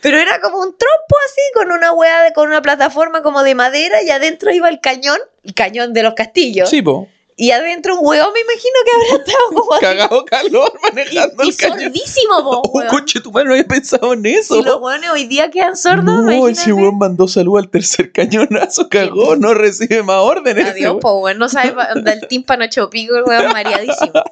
[0.00, 3.54] Pero era como un trompo así, con una weá, de, con una plataforma como de
[3.54, 6.70] madera y adentro iba el cañón, el cañón de los castillos.
[6.70, 7.06] Sí, po.
[7.36, 9.80] Y adentro un hueón, me imagino que habrá estado como.
[9.80, 11.80] Cagado calor manejando Y, y el cañón.
[11.80, 12.88] sordísimo, po, weón.
[12.88, 14.54] coche, tu madre no había pensado en eso.
[14.54, 16.72] Si los hueones hoy día quedan sordos, no, ese imagínate.
[16.74, 20.64] weón mandó salud al tercer cañonazo, cagó, no recibe más órdenes.
[20.64, 21.38] ese Adiós, po, weón.
[21.38, 21.74] No sabe
[22.06, 24.12] el tímpano hecho pico, el weón mareadísimo.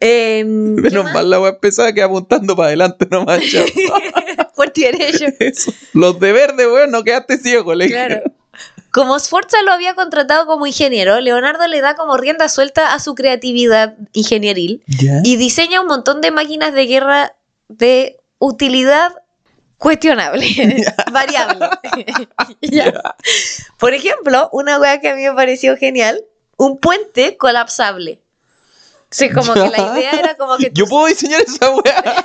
[0.00, 3.64] ¿qué Menos mal la weá pesada que apuntando para adelante nomás, chao.
[4.54, 5.24] Fuerte y derecho.
[5.38, 5.72] Eso.
[5.94, 8.22] Los de verde, weón, no quedaste ciego, le Claro.
[8.94, 13.16] Como Sforza lo había contratado como ingeniero, Leonardo le da como rienda suelta a su
[13.16, 14.84] creatividad ingenieril
[15.24, 17.34] y diseña un montón de máquinas de guerra
[17.66, 19.10] de utilidad
[19.78, 20.46] cuestionable,
[21.12, 21.70] variable.
[23.80, 26.22] Por ejemplo, una weá que a mí me pareció genial,
[26.56, 28.22] un puente colapsable.
[29.14, 30.72] Sea, como que la idea era como que...
[30.74, 32.24] Yo puedo diseñar esa weá.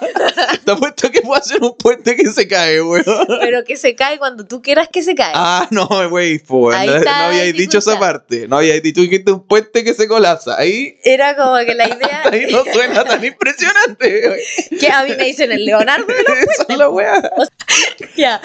[0.65, 3.27] Te apuesto que puedo hacer un puente que se cae, weón.
[3.41, 5.33] Pero que se cae cuando tú quieras que se caiga.
[5.35, 6.83] Ah, no, wey, pues.
[6.87, 8.47] No, no habíais dicho esa parte.
[8.47, 10.57] No habíais dicho dijiste un puente que se colapsa.
[10.57, 12.23] Ahí, Era como que la idea...
[12.31, 14.27] ahí no suena tan impresionante.
[14.27, 14.79] wey.
[14.79, 17.21] que a mí me dicen el Leonardo de los Esa es la weá.
[18.17, 18.41] Ya.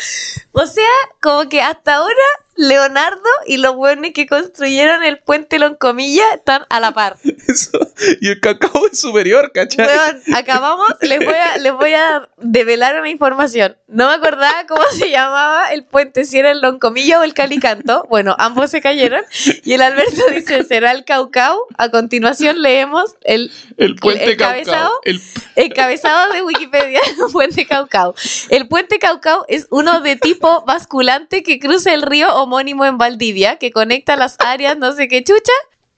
[0.53, 0.85] O sea,
[1.23, 6.81] como que hasta ahora Leonardo y los buenos que construyeron el puente Loncomilla están a
[6.81, 7.17] la par.
[7.49, 7.79] Eso.
[8.21, 9.87] Y el cacao es superior, ¿cachai?
[9.87, 13.77] Weón, acabamos, les voy, a, les voy a develar una información.
[13.87, 18.07] No me acordaba cómo se llamaba el puente, si era el Loncomilla o el Calicanto.
[18.09, 19.23] Bueno, ambos se cayeron.
[19.65, 21.67] Y el Alberto dice, será el Caucao.
[21.77, 25.01] A continuación leemos el el puente el cabezado.
[25.05, 25.21] El,
[25.57, 27.01] Encabezado de Wikipedia,
[27.33, 28.15] Puente Caucao.
[28.49, 33.57] El Puente Caucao es uno de tipo basculante que cruza el río homónimo en Valdivia,
[33.57, 35.53] que conecta las áreas no sé qué chucha.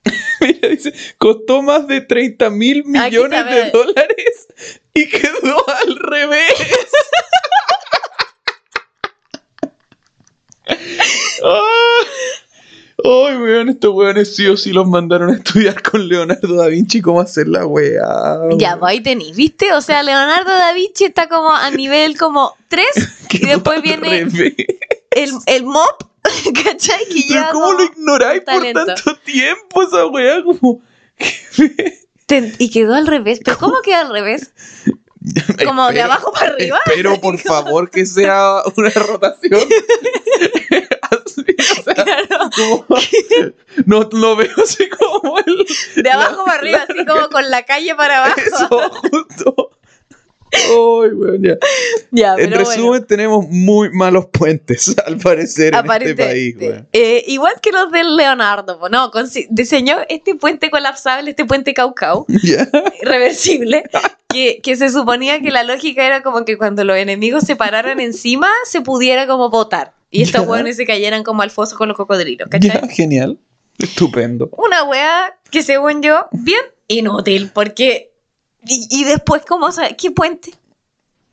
[0.40, 4.48] mira, dice, costó más de 30 mil millones de dólares
[4.94, 6.54] y quedó al revés.
[11.44, 11.86] Ah.
[13.04, 17.00] Ay, weón, estos weones sí o sí los mandaron a estudiar con Leonardo da Vinci
[17.00, 18.40] cómo hacer la weá.
[18.58, 19.72] Ya, pues ahí tenéis, ¿viste?
[19.74, 22.86] O sea, Leonardo da Vinci está como a nivel como 3
[23.30, 24.26] y después viene.
[25.24, 26.02] El, el MOP,
[26.64, 27.04] ¿cachai?
[27.08, 28.84] Que Pero ya ¿cómo lo ignoráis por talento.
[28.86, 30.42] tanto tiempo esa weá?
[30.44, 30.82] Como...
[32.58, 33.40] Y quedó al revés.
[33.44, 34.50] ¿Pero cómo queda al revés?
[35.64, 36.78] Como de abajo para arriba.
[36.86, 39.60] Espero, por favor, que sea una rotación.
[41.02, 41.44] Así,
[41.78, 42.86] o sea, Claro, como-
[43.86, 45.66] no lo veo así como el.
[46.02, 48.40] de abajo para arriba, así como con la calle para abajo.
[48.40, 49.70] Eso, justo.
[50.52, 51.56] Ay, weón, ya.
[52.10, 53.06] Ya, En pero resumen, bueno.
[53.06, 56.88] tenemos muy malos puentes, al parecer, en este país, weón.
[56.92, 59.10] Eh, igual que los del Leonardo, no,
[59.50, 62.68] diseñó este puente colapsable, este puente Caucao, Ya.
[63.02, 63.84] reversible,
[64.28, 68.00] que, que se suponía que la lógica era como que cuando los enemigos se pararan
[68.00, 69.94] encima, se pudiera como botar.
[70.10, 72.88] Y estos hueones se cayeran como al foso con los cocodrilos, Ya, ¿cachai?
[72.90, 73.38] genial.
[73.78, 74.48] Estupendo.
[74.56, 78.12] Una wea que según yo, bien inútil, porque...
[78.66, 79.96] Y, y después, ¿cómo sale?
[79.96, 80.52] ¿Qué puente?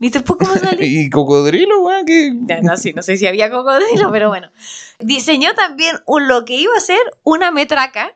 [0.04, 0.86] ¿Y después cómo sale?
[0.86, 2.34] Y cocodrilo, weón, que.
[2.42, 4.50] Ya, no, sí, no sé si había cocodrilo, pero bueno.
[5.00, 8.16] Diseñó también un, lo que iba a ser una metraca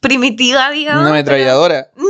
[0.00, 1.02] primitiva, digamos.
[1.02, 1.90] Una ametralladora.
[1.94, 2.08] pero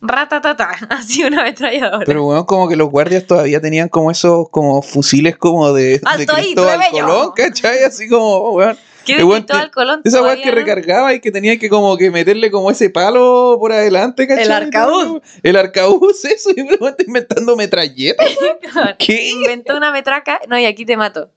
[0.00, 2.04] Ratatata, así una ametralladora.
[2.04, 6.26] Pero bueno, como que los guardias todavía tenían como esos como fusiles como de, de
[6.26, 6.80] Cristóbal.
[6.90, 7.84] Colón, ¿cachai?
[7.84, 8.76] Así como, weón.
[9.04, 10.00] ¿Qué El weón Cristóbal te- Colón?
[10.04, 10.52] Esa weá que no?
[10.52, 14.44] recargaba y que tenía que como que meterle como ese palo por adelante, ¿cachai?
[14.44, 15.22] El arcabuz.
[15.42, 18.26] El arcabuz, eso, y me está inventando metralletas.
[18.98, 19.30] ¿Qué?
[19.30, 20.40] Inventó una metraca.
[20.48, 21.30] No, y aquí te mato.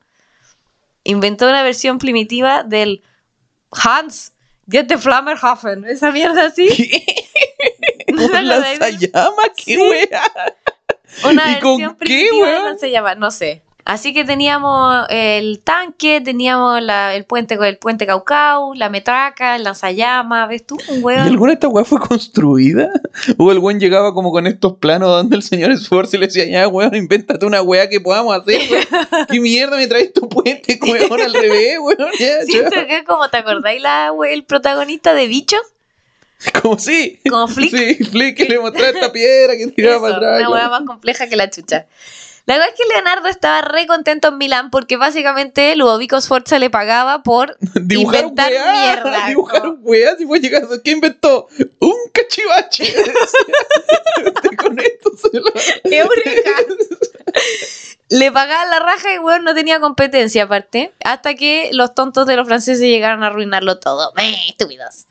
[1.03, 3.03] Inventó una versión primitiva del
[3.71, 4.33] Hans.
[4.69, 5.85] Get the Flammerhafen.
[5.85, 6.67] Esa mierda así.
[6.69, 7.25] ¿Qué?
[8.11, 9.49] ¿No te ¿Un lanzallamas?
[9.57, 9.77] ¿Qué Sí.
[9.79, 10.31] weá?
[11.29, 12.65] Una ¿Y con versión qué, primitiva de weón?
[12.65, 13.61] lanzallamas, no sé.
[13.87, 19.63] Así que teníamos el tanque, teníamos la- el puente el puente Caucau, la metraca, el
[19.63, 20.75] lanzallamas, ¿ves tú?
[20.87, 21.19] Un ¿Y hueón.
[21.21, 22.89] alguna de estas weas fue construida?
[23.37, 26.45] ¿O el weón llegaba como con estos planos donde el señor Sforza y le decía,
[26.45, 28.85] ya weón, invéntate una wea que podamos hacer, weón?
[29.29, 32.11] ¿Qué mierda me traes tu puente, weón, al revés, weón?
[32.19, 32.87] Ya, Siento ya.
[32.87, 35.61] que como, ¿te acordáis la, we- el protagonista de Bichos?
[36.61, 37.21] Como sí.
[37.29, 37.69] Como Flick.
[37.75, 40.39] Sí, Flick que le mostraba esta piedra que tiraba Eso, para atrás.
[40.49, 40.69] una claro.
[40.71, 41.85] más compleja que la chucha.
[42.45, 46.69] La verdad es que Leonardo estaba re contento en Milán porque básicamente Ludovico Sforza le
[46.69, 49.27] pagaba por Dibujar inventar weá, mierda.
[49.27, 50.81] Dibujar weá, si fue llegando.
[50.83, 51.47] ¿Qué inventó?
[51.79, 52.93] Un cachivache.
[54.25, 55.51] Este con esto se lo...
[58.09, 60.93] Le pagaban la raja y weón no tenía competencia aparte.
[61.03, 64.13] Hasta que los tontos de los franceses llegaron a arruinarlo todo.
[64.17, 65.05] ¡Eh, estúpidos!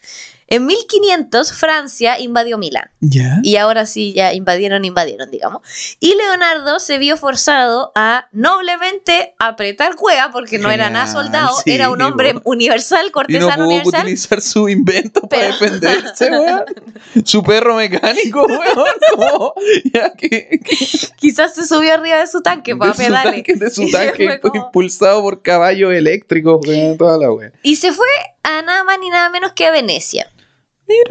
[0.47, 2.91] En 1500 Francia invadió Milán.
[3.01, 3.39] ¿Ya?
[3.43, 5.63] Y ahora sí, ya invadieron, invadieron, digamos.
[6.01, 11.73] Y Leonardo se vio forzado a noblemente apretar cueva, porque no era nada soldado, sí,
[11.73, 14.03] era un hombre universal, Y no cortesano pudo universal.
[14.03, 16.65] utilizar su invento para Pero- defenderse, weón.
[17.25, 19.53] Su perro mecánico, weón.
[19.93, 20.77] Ya que, que-
[21.17, 23.33] Quizás se subió arriba de su tanque para de su pedarle.
[23.33, 27.53] tanque, de su tanque como- impulsado por caballos eléctricos, weón, toda la weón.
[27.63, 28.07] Y se fue
[28.45, 30.31] a nada más ni nada menos que a Venecia,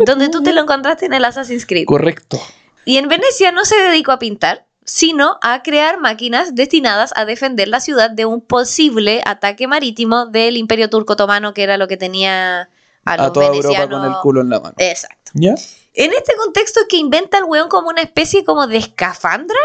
[0.06, 1.86] donde tú te lo encontraste en el Assassin's Creed.
[1.86, 2.40] Correcto.
[2.86, 7.68] Y en Venecia no se dedicó a pintar, sino a crear máquinas destinadas a defender
[7.68, 11.98] la ciudad de un posible ataque marítimo del Imperio Turco Otomano, que era lo que
[11.98, 12.70] tenía
[13.06, 14.76] a los A toda Europa con el culo en la mano.
[14.78, 15.32] Exacto.
[15.34, 15.56] ¿Ya?
[15.94, 19.60] En este contexto es que inventa el weón como una especie como de escafandra,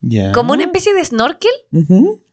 [0.00, 0.32] ¿Ya?
[0.32, 1.50] como una especie de snorkel,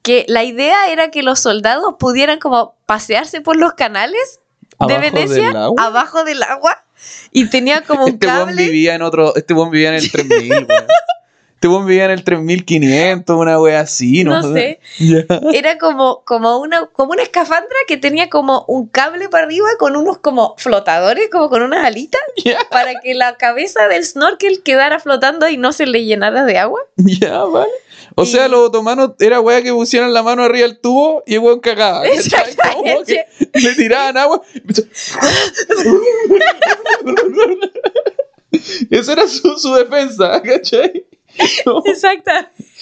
[0.01, 4.39] que la idea era que los soldados pudieran como pasearse por los canales
[4.87, 6.85] de Venecia del abajo del agua
[7.31, 8.65] y tenía como un Este buen cable.
[8.65, 10.67] vivía en otro, este buen vivía en el 3000,
[11.67, 11.67] weón.
[11.67, 14.41] Este buen vivía en el 3500, una wea así, ¿no?
[14.41, 14.79] No sé.
[15.53, 19.95] Era como, como, una, como una escafandra que tenía como un cable para arriba con
[19.95, 22.21] unos como flotadores, como con unas alitas,
[22.71, 26.81] para que la cabeza del snorkel quedara flotando y no se le llenara de agua.
[26.97, 27.71] ya, vale.
[28.15, 31.33] O Y- sea, los otomanos era wea que pusieran la mano arriba del tubo y
[31.35, 32.03] el weón cagaba.
[33.53, 34.41] le tiraban agua.
[38.91, 41.05] Esa era su, su defensa, ¿cachai?
[41.85, 42.31] Exacto.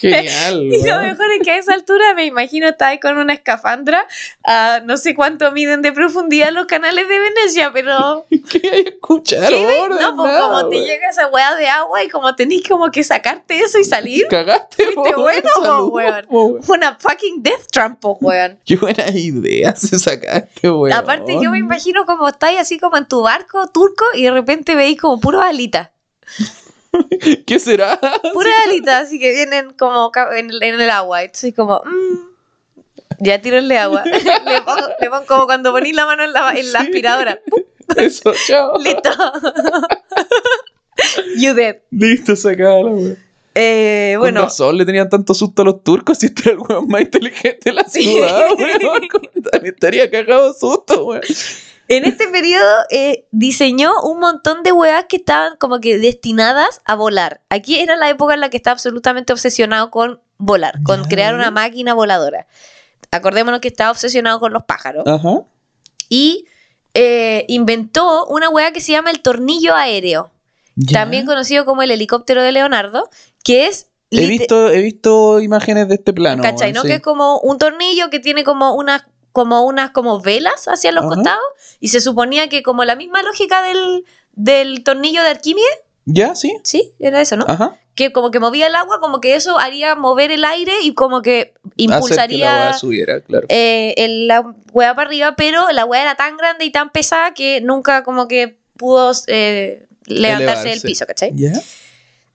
[0.02, 0.62] Genial.
[0.72, 4.08] Y lo mejor es que a esa altura me imagino estar ahí con una escafandra
[4.44, 9.88] a no sé cuánto miden de profundidad los canales de Venecia, pero ¿Qué escuchar ¿qué
[9.90, 13.60] no, pues como te llega esa weá de agua y como tenés como que sacarte
[13.60, 16.26] eso y salir, Cagaste, po, bueno, po, weón.
[16.28, 18.60] po, una fucking death trap, po, weón.
[18.66, 20.94] Qué buenas ideas se sacaste, weón.
[20.94, 24.76] Aparte, yo me imagino como estáis así como en tu barco turco y de repente
[24.76, 25.90] veis como puras alitas.
[27.48, 28.00] ¿Qué será?
[28.34, 31.24] Puras alitas, así que vienen como en el, en el agua.
[31.24, 32.32] Entonces, como, mm,
[33.20, 34.04] ya tirenle agua.
[34.06, 36.86] le, pongo, le pongo como cuando ponís la mano en la, en la Sí.
[36.88, 37.40] aspiradora.
[37.48, 37.62] ¡Pum!
[37.98, 38.78] Eso, chao.
[38.84, 39.10] Listo.
[41.38, 41.78] you dead.
[41.92, 43.16] Listo, sacada la.
[43.56, 44.42] Eh, Bueno.
[44.42, 47.02] Con razón le tenían tanto susto a los turcos si este era el weón más
[47.02, 49.08] inteligente de la ciudad, weón.
[49.64, 51.22] Estaría cagado de susto, weón.
[51.98, 56.96] En este periodo eh, diseñó un montón de weas que estaban como que destinadas a
[56.96, 57.42] volar.
[57.50, 61.52] Aquí era la época en la que estaba absolutamente obsesionado con volar, con crear una
[61.52, 62.48] máquina voladora.
[63.12, 65.04] Acordémonos que estaba obsesionado con los pájaros.
[65.06, 65.42] Ajá.
[66.08, 66.46] Y
[66.94, 70.32] eh, inventó una wea que se llama el tornillo aéreo,
[70.76, 71.02] Ya.
[71.02, 73.10] también conocido como el helicóptero de Leonardo,
[73.44, 73.88] que es...
[74.12, 76.42] He visto, he visto imágenes de este plano.
[76.42, 76.74] ¿Cachai?
[76.74, 76.82] ¿no?
[76.82, 76.88] sí.
[76.88, 81.06] Que es como un tornillo que tiene como unas como unas como velas hacia los
[81.06, 81.16] Ajá.
[81.16, 81.44] costados
[81.80, 86.34] y se suponía que como la misma lógica del, del tornillo de Arquímedes, ¿Ya?
[86.36, 86.58] ¿Sí?
[86.64, 87.46] sí, era eso, ¿no?
[87.48, 87.78] Ajá.
[87.94, 91.22] Que como que movía el agua, como que eso haría mover el aire y como
[91.22, 93.46] que Hacer que la impulsaría subiera, claro.
[93.50, 97.34] eh, el- la hueá para arriba, pero la hueá era tan grande y tan pesada
[97.34, 101.34] que nunca como que pudo eh, levantarse del piso, ¿cachai?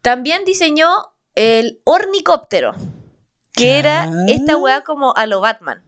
[0.00, 0.88] También diseñó
[1.34, 2.72] el ornicóptero,
[3.52, 5.82] que era esta hueá como a lo Batman.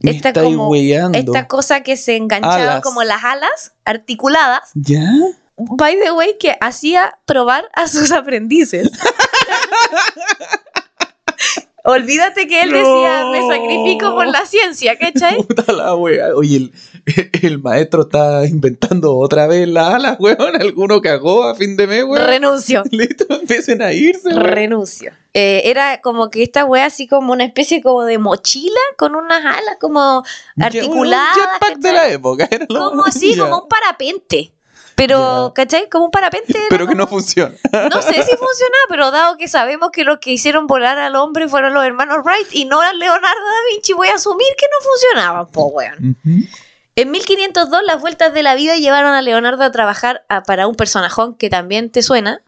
[0.00, 0.74] Me Esta como-.
[0.74, 2.82] Esta cosa que se enganchaba Alas.
[2.82, 4.70] como las alas articuladas.
[4.74, 5.10] ¿Ya?
[5.56, 8.90] By the way, que hacía probar a sus aprendices.
[11.88, 15.36] Olvídate que él decía, me sacrifico por la ciencia, ¿cachai?
[15.48, 16.34] Puta la wea.
[16.36, 16.72] Oye, el,
[17.40, 20.60] el maestro está inventando otra vez la ala, weón.
[20.60, 22.26] Alguno cagó a fin de mes, weón.
[22.26, 22.82] Renuncio.
[22.90, 24.44] Listo, empiecen a irse, weón.
[24.44, 25.12] Renuncio.
[25.32, 29.42] Eh, era como que esta wea así como una especie como de mochila con unas
[29.42, 30.22] alas como
[30.60, 31.36] articuladas.
[31.36, 32.48] Un jetpack de la época.
[32.50, 34.52] Era como así, como un parapente.
[34.98, 35.52] Pero.
[35.54, 35.88] ¿cachai?
[35.88, 36.54] Como un parapente.
[36.68, 37.54] Pero que no funciona.
[37.72, 41.48] No sé si funcionaba, pero dado que sabemos que los que hicieron volar al hombre
[41.48, 45.46] fueron los hermanos Wright y no Leonardo da Vinci, voy a asumir que no funcionaban,
[45.46, 46.16] po, weón.
[46.96, 50.74] En 1502, las vueltas de la vida llevaron a Leonardo a trabajar a- para un
[50.74, 52.42] personajón que también te suena,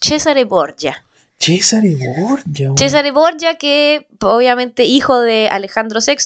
[0.00, 1.02] Cesare Borgia.
[1.38, 2.70] Cesare Borgia.
[2.78, 6.16] Cesare Borgia, que obviamente hijo de Alejandro VI,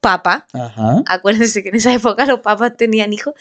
[0.00, 0.46] papa.
[0.52, 1.02] Ajá.
[1.06, 3.34] Acuérdense que en esa época los papas tenían hijos.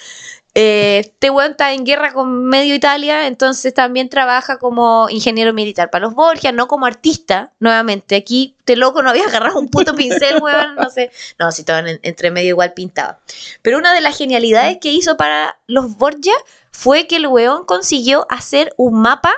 [0.59, 5.91] Eh, este weón está en guerra con medio Italia, entonces también trabaja como ingeniero militar
[5.91, 8.15] para los Borgia, no como artista, nuevamente.
[8.15, 11.11] Aquí, este loco no había agarrado un puto pincel, weón, no sé.
[11.37, 13.17] No, si estaban en- entre medio igual pintado.
[13.61, 16.33] Pero una de las genialidades que hizo para los Borgia
[16.71, 19.31] fue que el weón consiguió hacer un mapa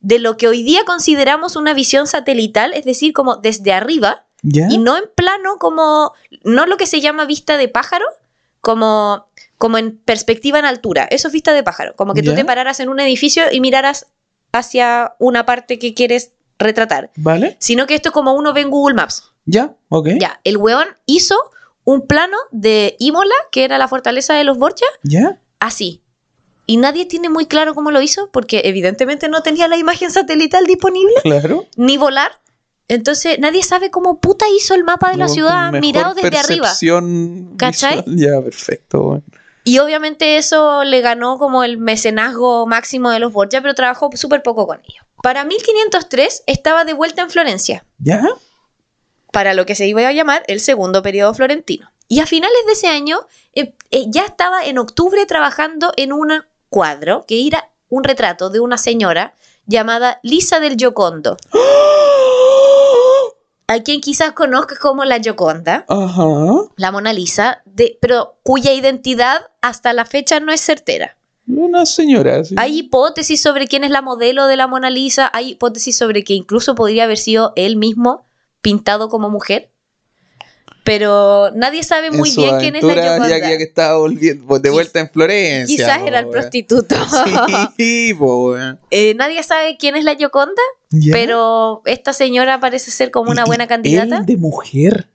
[0.00, 4.24] de lo que hoy día consideramos una visión satelital, es decir, como desde arriba,
[4.70, 6.14] y no en plano como,
[6.44, 8.06] no lo que se llama vista de pájaro,
[8.62, 9.28] como,
[9.62, 11.06] como en perspectiva en altura.
[11.08, 12.34] Eso es vista de pájaro, como que tú Ya.
[12.34, 14.08] te pararas en un edificio y miraras
[14.52, 17.56] hacia una parte que quieres retratar, ¿Vale?
[17.60, 19.30] sino que esto es como uno ve en Google Maps.
[19.44, 19.76] ¿Ya?
[19.88, 20.08] Ok.
[20.18, 21.36] Ya, el weón hizo
[21.84, 25.40] un plano de Imola, que era la fortaleza de los Borgia, ¿Ya?
[25.60, 26.02] así.
[26.66, 30.66] Y nadie tiene muy claro cómo lo hizo, porque evidentemente no tenía la imagen satelital
[30.66, 31.66] disponible, Claro.
[31.76, 32.32] ni volar.
[32.88, 36.62] Entonces nadie sabe cómo puta hizo el mapa de la ciudad mejor mirado desde arriba.
[36.66, 38.02] percepción ¿Cachai?
[38.02, 38.16] visual.
[38.18, 39.02] Ya, perfecto.
[39.02, 39.24] weón.
[39.64, 44.42] Y obviamente eso le ganó como el mecenazgo máximo de los Borgia, pero trabajó súper
[44.42, 45.04] poco con ellos.
[45.22, 48.22] Para 1503 estaba de vuelta en Florencia, ¿Ya?
[49.30, 51.90] para lo que se iba a llamar el segundo periodo florentino.
[52.08, 56.44] Y a finales de ese año eh, eh, ya estaba en octubre trabajando en un
[56.68, 59.34] cuadro que era un retrato de una señora
[59.66, 61.36] llamada Lisa del Giocondo,
[63.72, 65.84] a quien quizás conozcas como la Gioconda.
[66.76, 71.16] La Mona Lisa, de, pero cuya identidad hasta la fecha no es certera.
[71.48, 72.44] Una señora.
[72.44, 72.54] sí.
[72.58, 76.34] Hay hipótesis sobre quién es la modelo de la Mona Lisa, hay hipótesis sobre que
[76.34, 78.24] incluso podría haber sido él mismo
[78.60, 79.71] pintado como mujer,
[80.84, 83.28] pero nadie sabe muy En su bien quién es la Gioconda.
[83.28, 85.76] ya, ya que estaba volviendo, pues, de Quiz- vuelta en Florencia.
[85.76, 86.96] Quizás po, era el prostituto.
[87.76, 88.80] Sí, po, weón.
[88.90, 91.12] Eh, nadie sabe quién es la Gioconda, Ya.
[91.12, 94.18] pero esta señora parece ser como una Y- buena candidata.
[94.18, 95.08] él de mujer.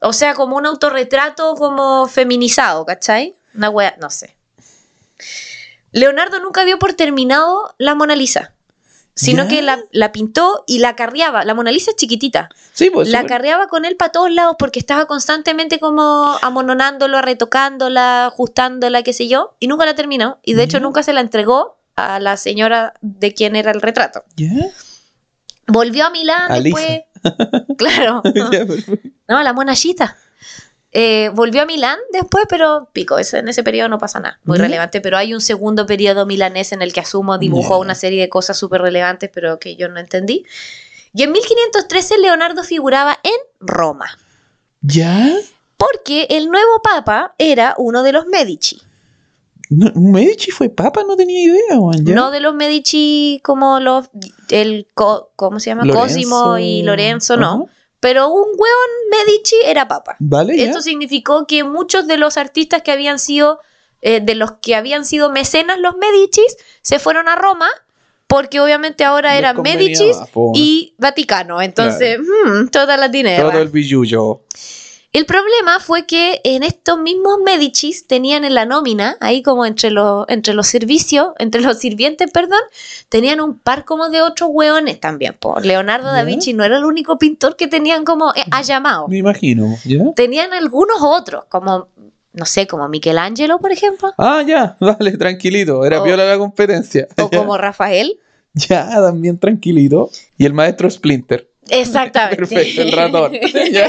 [0.00, 3.34] O sea, como un autorretrato como feminizado, ¿cachai?
[3.54, 4.36] Una wea, no sé.
[5.92, 8.54] Leonardo nunca dio por terminado la Mona Lisa,
[9.18, 9.48] sino ¿Ya?
[9.48, 11.44] que la, la pintó y la carreaba.
[11.44, 12.50] La Mona Lisa es chiquitita.
[12.72, 13.08] Sí, pues.
[13.08, 19.02] la sí, carreaba con él para todos lados porque estaba constantemente como amononándolo, retocándola, ajustándola,
[19.02, 20.38] qué sé yo, y nunca la terminó.
[20.44, 24.22] Y de hecho nunca se la entregó a la señora de quien era el retrato.
[24.36, 24.52] ¿Ya?
[25.66, 27.02] Volvió a Milán A después.
[27.76, 28.22] Claro.
[28.22, 28.92] Perfecto.
[29.26, 30.16] No, la monachita.
[30.90, 35.02] Eh, volvió a Milán después, pero pico, en ese periodo no pasa nada, muy relevante,
[35.02, 38.56] pero hay un segundo periodo milanés en el que asumo dibujó una serie de cosas
[38.56, 40.46] súper relevantes, pero que yo no entendí.
[41.12, 44.06] Y en 1513 Leonardo figuraba en Roma,
[44.80, 45.36] ¿Ya?
[45.76, 48.80] porque el nuevo papa era uno de los Medici,
[49.68, 52.06] No, Medici fue papa, no tenía idea, weón.
[52.06, 52.14] ¿ya?
[52.14, 54.08] no de los Medici como los,
[54.48, 55.84] el, ¿cómo se llama?
[55.84, 56.02] Lorenzo.
[56.02, 57.68] Cosimo y Lorenzo, no.
[58.00, 60.16] Pero un hueón Medici era papa.
[60.18, 60.64] Vale, ya.
[60.64, 63.60] Esto significó que muchos de los artistas que habían sido,
[64.02, 67.68] eh, de los que habían sido mecenas los Medicis, se fueron a Roma,
[68.28, 70.16] porque obviamente ahora eran Medicis
[70.54, 71.60] y Vaticano.
[71.60, 73.50] Entonces, mm, toda la dinero.
[73.50, 74.42] Todo el billullo.
[75.12, 79.90] El problema fue que en estos mismos Medicis tenían en la nómina, ahí como entre
[79.90, 82.60] los, entre los servicios, entre los sirvientes, perdón,
[83.08, 85.34] tenían un par como de otros hueones también.
[85.38, 86.24] Por Leonardo da.
[86.24, 89.98] Vinci no era el único pintor que tenían como eh, llamado Me imagino, ¿ya?
[90.14, 91.88] tenían algunos otros, como,
[92.34, 95.84] no sé, como Michelangelo, por ejemplo, Ah, ya, vale, tranquilito.
[95.86, 97.08] Era O- viola la competencia.
[97.16, 97.38] o Ya.
[97.38, 98.18] como Rafael.
[98.52, 100.10] Ya, también tranquilito.
[100.36, 101.48] Y el maestro Splinter.
[101.70, 102.36] Exactamente.
[102.36, 103.32] Perfecto, el ratón.
[103.72, 103.88] Ya.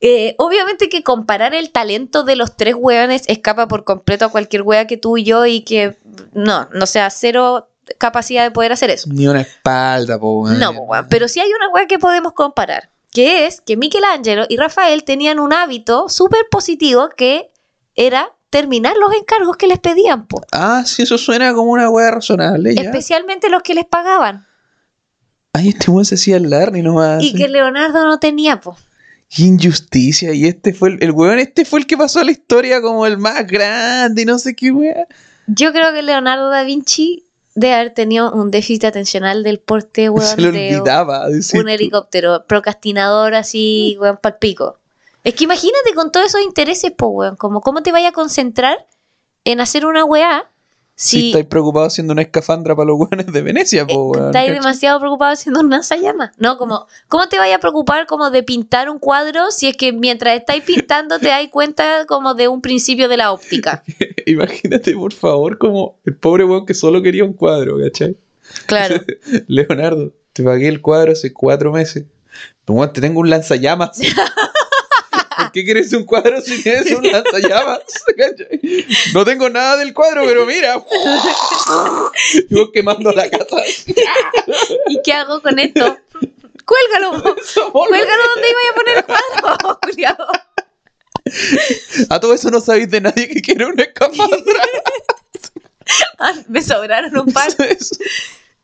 [0.00, 4.62] Eh, obviamente que comparar el talento de los tres hueones escapa por completo a cualquier
[4.62, 5.96] hueá que tú y yo y que
[6.34, 7.68] no, no sea cero
[7.98, 9.08] capacidad de poder hacer eso.
[9.10, 10.48] Ni una espalda, po.
[10.50, 11.06] No, po, weón.
[11.08, 15.40] pero sí hay una hueá que podemos comparar, que es que Michelangelo y Rafael tenían
[15.40, 17.50] un hábito súper positivo que
[17.96, 20.42] era terminar los encargos que les pedían, po.
[20.52, 22.82] Ah, sí, eso suena como una weá razonable, ya.
[22.82, 24.46] especialmente los que les pagaban.
[25.52, 27.22] Ay, este weón se hacía el Larry nomás.
[27.22, 28.76] Y que Leonardo no tenía, po.
[29.36, 30.32] Injusticia.
[30.32, 33.06] Y este fue el, el weón, este fue el que pasó a la historia como
[33.06, 35.06] el más grande y no sé qué weón.
[35.46, 37.24] Yo creo que Leonardo da Vinci
[37.54, 41.60] debe haber tenido un déficit atencional del porte, weón, Se de olvidaba decir.
[41.60, 44.78] un helicóptero, procrastinador así, weón, pal pico.
[45.24, 48.86] Es que imagínate con todos esos intereses, po, weón, como cómo te vaya a concentrar
[49.44, 50.50] en hacer una weá
[51.00, 54.98] Si si estáis preocupados haciendo una escafandra para los weones de Venecia, po, estáis demasiado
[54.98, 56.58] preocupado haciendo un lanzallamas, ¿no?
[56.58, 60.36] Como, ¿cómo te vaya a preocupar como de pintar un cuadro si es que mientras
[60.36, 63.84] estáis pintando te das cuenta como de un principio de la óptica?
[64.26, 68.16] Imagínate, por favor, como el pobre weón que solo quería un cuadro, ¿cachai?
[68.66, 69.00] Claro.
[69.46, 72.06] Leonardo, te pagué el cuadro hace cuatro meses.
[72.64, 74.00] Te tengo un lanzallamas.
[75.48, 77.80] ¿Por qué quieres un cuadro si tienes un lanzallamas?
[79.14, 80.76] No tengo nada del cuadro, pero mira.
[82.50, 83.56] Y vos quemando la casa.
[84.88, 85.98] ¿Y qué hago con esto?
[86.66, 87.22] Cuélgalo.
[87.72, 89.78] Cuélgalo donde iba a poner el cuadro.
[92.10, 94.62] A todo eso no sabéis de nadie que quiere una escafandra.
[96.18, 97.48] Ah, Me sobraron un par.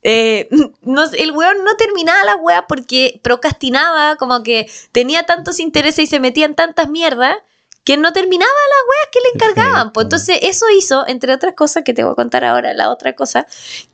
[0.04, 0.48] Eh,
[0.82, 6.06] no, el weón no terminaba la weá porque procrastinaba, como que tenía tantos intereses y
[6.06, 7.36] se metía en tantas mierdas
[7.82, 9.92] que no terminaba las weas que le encargaban.
[9.92, 13.14] Pues entonces eso hizo, entre otras cosas que te voy a contar ahora, la otra
[13.14, 13.46] cosa,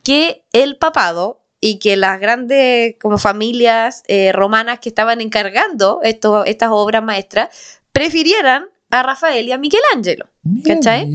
[0.04, 6.44] que el papado y que las grandes como familias eh, romanas que estaban encargando esto,
[6.44, 10.26] estas obras maestras prefirieran a Rafael y a Michelangelo.
[10.64, 11.08] ¿Cachai?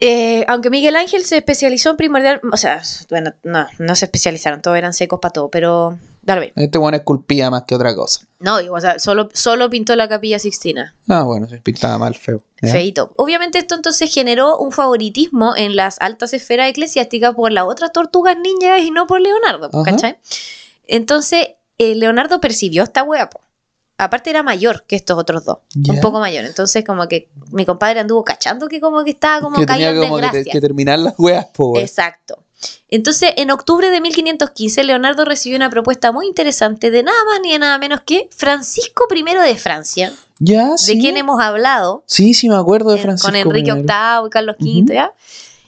[0.00, 4.62] Eh, aunque Miguel Ángel se especializó en primordial, o sea, bueno, no, no se especializaron,
[4.62, 6.52] todos eran secos para todo, pero dale bien.
[6.54, 8.26] Este weón esculpía más que otra cosa.
[8.38, 10.94] No, digo, o sea, solo, solo pintó la capilla Sixtina.
[11.08, 12.44] Ah, bueno, se pintaba mal feo.
[12.60, 13.12] Feito.
[13.16, 18.36] Obviamente esto entonces generó un favoritismo en las altas esferas eclesiásticas por las otras tortugas
[18.36, 19.90] ninjas y no por Leonardo, Ajá.
[19.90, 20.18] ¿cachai?
[20.84, 23.40] Entonces, eh, Leonardo percibió esta wea, po.
[24.00, 26.44] Aparte era mayor que estos otros dos, un poco mayor.
[26.44, 29.98] Entonces como que mi compadre anduvo cachando que como que estaba como que tenía en
[29.98, 30.52] como que, desgracia.
[30.52, 31.84] que terminar las weas, po, weón.
[31.84, 32.44] Exacto.
[32.88, 37.52] Entonces, en octubre de 1515, Leonardo recibió una propuesta muy interesante de nada más ni
[37.52, 40.94] de nada menos que Francisco I de Francia, Ya, sí.
[40.94, 43.28] de quien hemos hablado Sí, sí, me acuerdo de en- Francisco.
[43.28, 43.72] con Enrique.
[43.72, 43.82] VIII
[44.26, 44.92] y Carlos V.
[44.94, 45.12] ¿ya?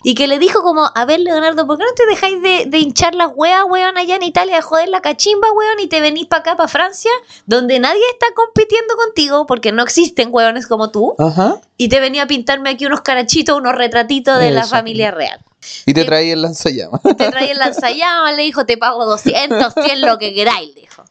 [0.02, 2.78] Y que le dijo como, a ver, Leonardo, ¿por qué no te dejáis de, de
[2.78, 6.26] hinchar las weas, weón, allá en Italia, de joder la cachimba, weón, y te venís
[6.26, 7.10] para acá, para Francia,
[7.46, 11.60] donde nadie está compitiendo contigo, porque no existen weones como tú, Ajá.
[11.76, 15.44] y te venía a pintarme aquí unos carachitos, unos retratitos de la familia real.
[15.84, 17.02] Y te traía el lanzallamas.
[17.02, 21.04] te trae el lanzallamas, le dijo, te pago 200, 100, lo que queráis, le dijo.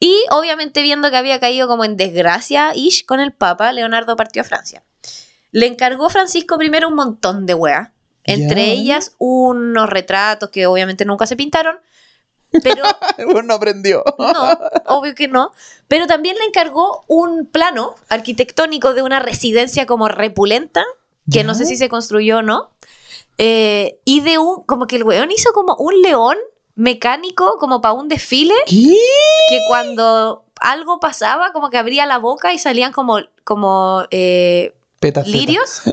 [0.00, 4.42] Y obviamente viendo que había caído como en desgracia, Ish, con el Papa, Leonardo partió
[4.42, 4.82] a Francia.
[5.52, 7.90] Le encargó Francisco I un montón de weas,
[8.24, 11.76] entre ellas unos retratos que obviamente nunca se pintaron,
[12.62, 12.84] pero
[13.44, 14.04] no aprendió.
[14.18, 15.52] no, obvio que no.
[15.88, 20.84] Pero también le encargó un plano arquitectónico de una residencia como repulenta,
[21.30, 21.44] que Ya.
[21.44, 22.70] no sé si se construyó o no.
[23.38, 26.36] eh, y de un, como que el weón hizo como un león
[26.74, 28.96] mecánico, como para un desfile, ¿Qué?
[29.48, 34.74] que cuando algo pasaba, como que abría la boca y salían como, como eh,
[35.26, 35.82] lirios.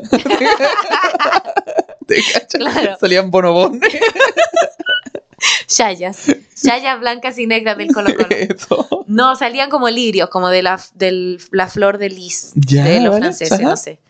[2.52, 2.96] Claro.
[3.00, 3.80] Salían bonobones.
[5.66, 6.26] Chayas.
[6.60, 8.28] Chayas blancas y negras del Colo Colo.
[8.30, 9.04] Eso.
[9.06, 13.16] No, salían como lirios, como de la, del- la flor de lis Ya, de los
[13.16, 14.00] franceses, no sé.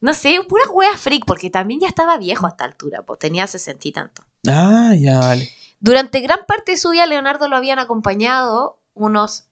[0.00, 3.46] No sé, puras weas freak, porque también ya estaba viejo a esta altura, pues tenía
[3.46, 4.24] sesenta y tanto.
[4.48, 5.50] Ah, ya, vale.
[5.78, 9.44] Durante gran parte de su vida, Leonardo lo habían acompañado unos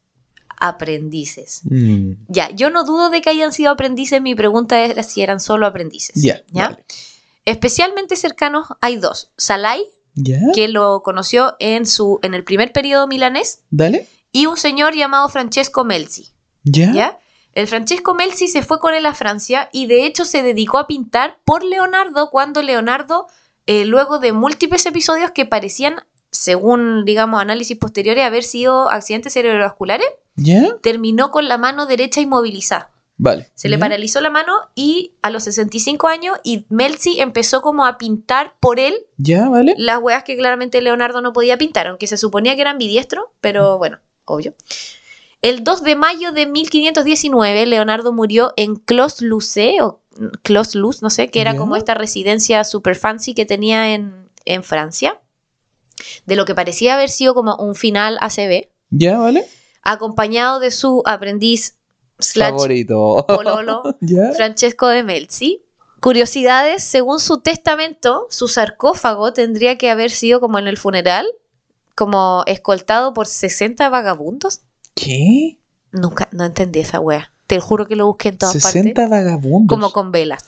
[0.58, 1.60] aprendices.
[1.64, 5.38] Mm, Ya, yo no dudo de que hayan sido aprendices, mi pregunta era si eran
[5.38, 6.20] solo aprendices.
[6.20, 6.70] Ya, ¿ya?
[6.70, 6.84] vale.
[7.48, 9.32] Especialmente cercanos hay dos.
[9.36, 9.82] Salai,
[10.14, 14.06] Ya, que lo conoció en, su, en el primer periodo milanés, dale.
[14.32, 16.30] y un señor llamado Francesco Melzi.
[16.64, 16.92] Ya.
[16.92, 17.18] ¿Ya?
[17.52, 20.86] El Francesco Melzi se fue con él a Francia y de hecho se dedicó a
[20.86, 23.26] pintar por Leonardo cuando Leonardo,
[23.66, 30.08] eh, luego de múltiples episodios que parecían, según digamos análisis posteriores, haber sido accidentes cerebrovasculares,
[30.36, 32.90] Ya, terminó con la mano derecha inmovilizada.
[33.18, 33.48] Vale.
[33.54, 37.98] Se le paralizó la mano y a los 65 años y Melzi empezó como a
[37.98, 39.74] pintar por él Ya, vale.
[39.76, 43.76] las weas que claramente Leonardo no podía pintar, aunque se suponía que eran bidiestro, pero
[43.78, 44.54] bueno, obvio.
[45.42, 50.00] El 2 de mayo de 1519, Leonardo murió en Clos-Lucé, o
[50.42, 51.58] Clos-Luz, no sé, que era Ya.
[51.58, 55.20] como esta residencia super fancy que tenía en, en Francia,
[56.26, 59.46] de lo que parecía haber sido como un final ACB, Ya, vale.
[59.82, 61.77] acompañado de su aprendiz
[62.18, 63.24] slash Favorito.
[63.26, 64.32] pololo, ya.
[64.32, 65.62] Francesco de Melzi.
[66.00, 71.26] Curiosidades, según su testamento, su sarcófago tendría que haber sido como en el funeral,
[71.96, 74.60] como escoltado por 60 vagabundos.
[74.94, 75.58] ¿Qué?
[75.90, 77.32] Nunca, no entendí esa wea.
[77.48, 79.10] Te juro que lo busqué en todas 60 partes.
[79.10, 79.74] vagabundos.
[79.74, 80.44] Como con velas.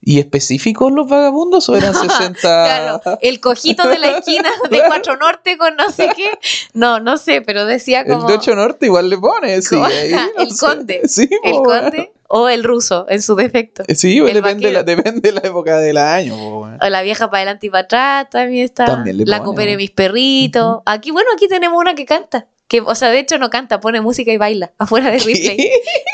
[0.00, 2.38] ¿Y específicos los vagabundos o eran 60?
[2.40, 6.30] Claro, el cojito de la esquina de Cuatro Norte con no sé qué.
[6.72, 9.76] No, no sé, pero decía El como de 8 Norte igual le pone, sí.
[9.76, 10.66] Ahí, no el sé.
[10.66, 11.00] conde.
[11.08, 13.82] Sí, el po, conde o el ruso en su defecto.
[13.94, 16.36] Sí, pues el depende, la, depende de la época del año.
[16.36, 16.68] po.
[16.80, 18.84] O la vieja para adelante y para atrás también está.
[18.84, 20.80] También le la coopere mis perritos.
[20.86, 22.46] Aquí, bueno, aquí tenemos una que canta.
[22.68, 25.56] Que, o sea, de hecho no canta, pone música y baila afuera de Ripley.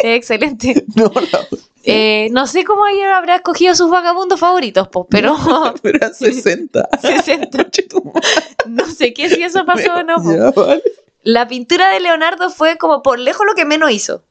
[0.05, 0.85] Es excelente.
[0.95, 1.54] No, no.
[1.87, 5.37] Eh, no sé cómo ella habrá escogido sus vagabundos favoritos, pues, pero
[5.85, 6.89] eran 60.
[7.01, 7.59] 60.
[7.59, 8.21] Conche tu madre.
[8.67, 10.17] no sé qué si eso pasó o no.
[10.23, 10.33] po.
[10.35, 10.83] Ya, vale.
[11.23, 14.23] La pintura de Leonardo fue como por lejos lo que menos hizo.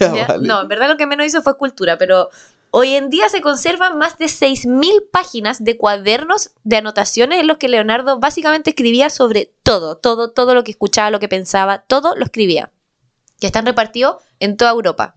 [0.00, 0.26] Ya, ¿ya?
[0.26, 0.46] vale.
[0.46, 2.30] No, en verdad lo que menos hizo fue escultura, pero
[2.70, 7.58] hoy en día se conservan más de 6.000 páginas de cuadernos de anotaciones en los
[7.58, 12.16] que Leonardo básicamente escribía sobre todo, todo, todo lo que escuchaba, lo que pensaba, todo
[12.16, 12.72] lo escribía.
[13.40, 15.14] Que están repartidos en toda Europa.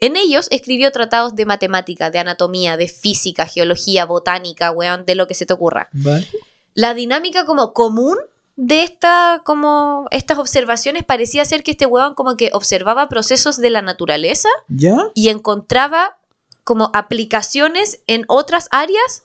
[0.00, 5.26] En ellos escribió tratados de matemática, de anatomía, de física, geología, botánica, weón, de lo
[5.26, 5.88] que se te ocurra.
[5.92, 6.28] Vale.
[6.74, 8.16] La dinámica como común
[8.56, 13.70] de esta, como estas observaciones parecía ser que este weón como que observaba procesos de
[13.70, 15.10] la naturaleza ¿Ya?
[15.14, 16.18] y encontraba
[16.64, 19.24] como aplicaciones en otras áreas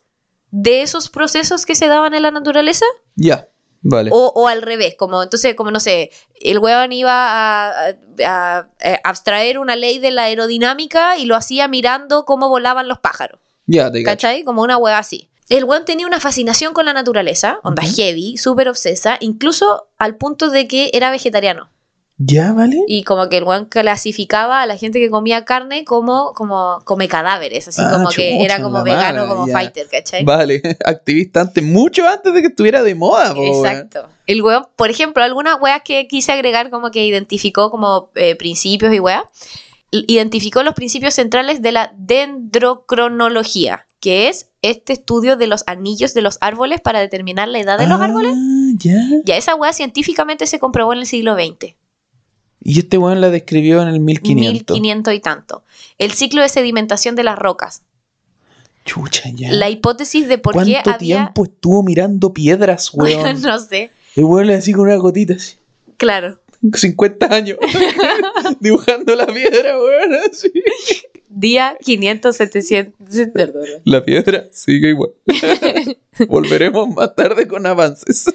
[0.52, 3.48] de esos procesos que se daban en la naturaleza Ya.
[3.86, 4.10] Vale.
[4.14, 6.10] o, o al revés, como entonces, como no sé,
[6.42, 11.36] el weón iba a, a- a- a abstraer una ley de la aerodinámica y lo
[11.36, 13.40] hacía mirando cómo volaban los pájaros.
[13.66, 14.16] ya, te cacho.
[14.28, 14.44] ¿Cachai?
[14.44, 15.30] Como una hueá así.
[15.50, 20.50] El weón tenía una fascinación con la naturaleza, onda heavy, súper obsesa, incluso al punto
[20.50, 21.70] de que era vegetariano.
[22.26, 22.78] Ya, vale.
[22.88, 27.08] Y como que el weón clasificaba a la gente que comía carne como, como come
[27.08, 29.54] cadáveres, así Ah, como que era como vegano, mala, como ya.
[29.54, 30.24] fighter, ¿cachai?
[30.24, 30.62] Vale.
[30.86, 33.66] Activista antes, mucho antes de que estuviera de moda, po, weón.
[33.66, 34.08] Exacto.
[34.28, 38.94] El weón, por ejemplo, algunas weas que quise agregar como que identificó como eh, principios
[38.94, 39.24] y weas,
[39.92, 46.22] identificó los principios centrales de la dendrocronología, que es este estudio de los anillos de
[46.22, 48.34] los árboles para determinar la edad de los Ah, árboles.
[48.78, 49.02] Ya.
[49.26, 51.76] Ya esa wea científicamente se comprobó en el siglo XX,
[52.66, 54.76] Y este weón la describió en el 1500.
[54.76, 55.64] 1500 y tanto.
[55.98, 57.84] El ciclo de sedimentación de las rocas.
[58.86, 59.52] Chucha, ya.
[59.52, 61.18] La hipótesis de por qué ¿Cuánto había...
[61.18, 63.42] tiempo estuvo mirando piedras, weón?
[63.42, 65.58] no sé, El weón le así con una gotita así.
[65.98, 66.40] claro.
[66.74, 67.58] 50 años.
[68.62, 70.14] Dibujando la piedra, weón.
[70.32, 70.50] Así.
[71.28, 72.94] Día 500, 700...
[73.34, 73.66] perdón.
[73.84, 75.10] La piedra sigue igual.
[76.30, 78.34] Volveremos más tarde con avances.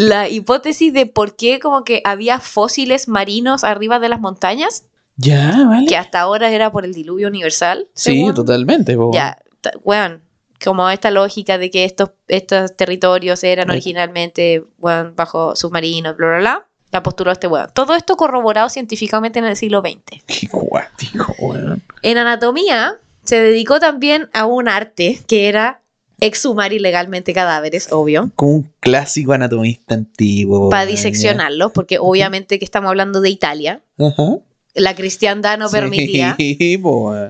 [0.00, 4.86] La hipótesis de por qué como que había fósiles marinos arriba de las montañas,
[5.16, 5.86] Ya, vale.
[5.86, 7.88] que hasta ahora era por el diluvio universal.
[7.94, 8.96] Sí, según- totalmente.
[8.96, 9.10] po.
[9.12, 9.38] Ya,
[9.84, 10.22] weón,
[10.64, 16.38] como esta lógica de que estos, estos territorios eran originalmente, weón, bajo submarinos, bla, bla,
[16.38, 17.68] bla, la postura de este weón.
[17.74, 20.22] Todo esto corroborado científicamente en el siglo XX.
[20.26, 21.82] Qué guático, weón.
[22.02, 25.82] En anatomía se dedicó también a un arte que era
[26.20, 28.30] exhumar ilegalmente cadáveres, obvio.
[28.36, 30.70] Como un clásico anatomista antiguo.
[30.70, 33.82] para diseccionarlos, porque obviamente que estamos hablando de Italia.
[33.98, 34.38] Ajá.
[34.74, 36.36] la cristiandad no permitía.
[36.38, 36.56] Sí.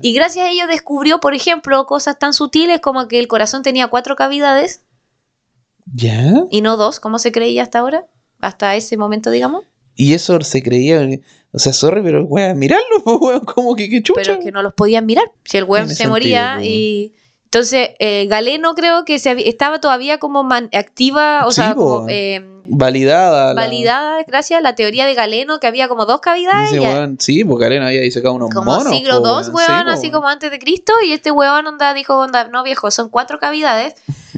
[0.01, 3.87] Y gracias a ello descubrió, por ejemplo, cosas tan sutiles como que el corazón tenía
[3.87, 4.81] cuatro cavidades
[5.93, 6.45] ¿Ya?
[6.51, 8.05] y no dos, como se creía hasta ahora,
[8.39, 9.63] hasta ese momento, digamos,
[9.95, 11.07] Y eso se creía.
[11.51, 13.41] O sea, sorry, pero weón, mirarlo, weón.
[13.41, 14.21] Como que qué chucha.
[14.23, 15.25] pero que no los podían mirar.
[15.43, 17.13] Si el weón se moría y...
[17.53, 22.05] Entonces, eh, Galeno creo que se estaba todavía como man- activa, o Sí, sea, como
[22.07, 23.53] eh, Validada.
[23.53, 26.71] la- validada, gracias a la teoría de Galeno, que había como dos cavidades.
[26.71, 28.93] Weón, sí, porque Arena había disecado unos como monos.
[28.95, 30.11] siglo II, weón, Sí, po, así weón.
[30.13, 33.95] como antes de Cristo, y este weón onda dijo, onda, no viejo, son cuatro cavidades.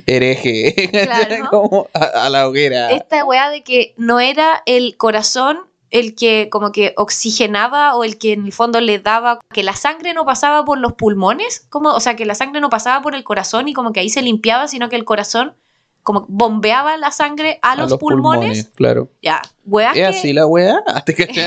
[0.07, 0.73] Hereje.
[0.91, 1.49] Claro.
[1.51, 2.91] como a, a la hoguera.
[2.93, 5.59] Esta weá de que no era el corazón
[5.93, 9.75] el que como que oxigenaba o el que en el fondo le daba, que la
[9.75, 13.13] sangre no pasaba por los pulmones, como, o sea, que la sangre no pasaba por
[13.13, 15.53] el corazón y como que ahí se limpiaba, sino que el corazón
[16.01, 18.71] como bombeaba la sangre a, los, pulmones.
[18.75, 19.07] Claro.
[19.21, 20.83] Ya, weas ¿Es que- así la wea?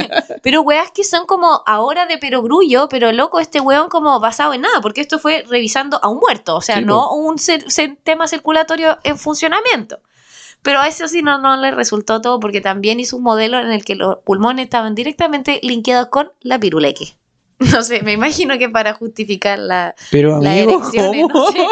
[0.45, 4.61] Pero weas que son como ahora de perogrullo, pero loco, este weón como basado en
[4.61, 8.29] nada, porque esto fue revisando a un muerto, o sea, Sí, no un cir- tema
[8.29, 9.99] circulatorio en funcionamiento.
[10.67, 13.71] Pero a eso sí no, no le resultó todo, porque también hizo un modelo en
[13.71, 17.15] el que los pulmones estaban directamente linkeados con la piruleque.
[17.59, 21.47] No sé, me imagino que para justificar la, Pero la amigo, erección, ¿cómo?
[21.47, 21.67] no sé.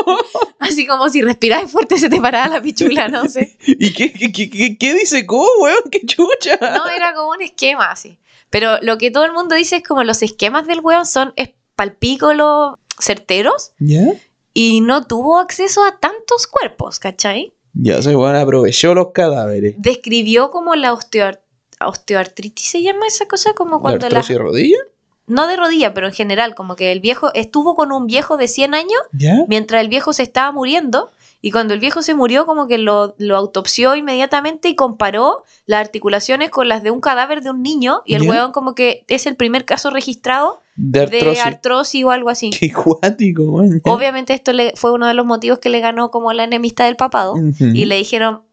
[0.58, 3.58] Así como si respirabas fuerte se te paraba la pichula, no sé.
[3.66, 5.76] ¿Y qué, qué, qué, qué- qué dice cómo, weón?
[5.90, 6.56] ¿Qué chucha?
[6.62, 8.18] No, era como un esquema así.
[8.48, 11.34] Pero lo que todo el mundo dice es como los esquemas del weón son
[11.76, 14.04] palpícolos certeros ¿Ya?
[14.52, 17.52] y no tuvo acceso a tantos cuerpos, ¿cachai?
[17.74, 19.74] Ya se bueno, aprovechó los cadáveres.
[19.78, 21.40] Describió como la osteoar-
[21.84, 24.78] osteoartritis, se llama esa cosa, como cuando ¿La de rodilla?
[25.26, 28.46] No de rodilla, pero en general, como que el viejo estuvo con un viejo de
[28.46, 29.44] 100 años ¿Ya?
[29.48, 31.10] mientras el viejo se estaba muriendo.
[31.44, 35.82] Y cuando el viejo se murió, como que lo, lo autopsió inmediatamente y comparó las
[35.82, 38.00] articulaciones con las de un cadáver de un niño.
[38.06, 38.30] Y el ¿Ya?
[38.30, 42.02] hueón como que es el primer caso registrado De de artrosis.
[42.02, 42.48] o algo así.
[42.48, 43.78] Qué cuático, man.
[43.84, 46.96] Obviamente esto le, fue uno de los motivos que le ganó como la enemistad del
[46.96, 47.34] papado.
[47.60, 48.44] Y le dijeron,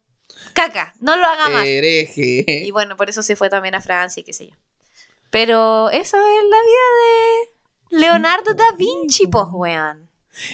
[0.52, 1.66] caca, no lo haga más.
[1.66, 2.66] Hereje.
[2.66, 4.56] Y bueno, por eso se fue también a Francia y qué sé yo.
[5.30, 10.10] Pero eso es la vida de Leonardo da Vinci, pues, weón.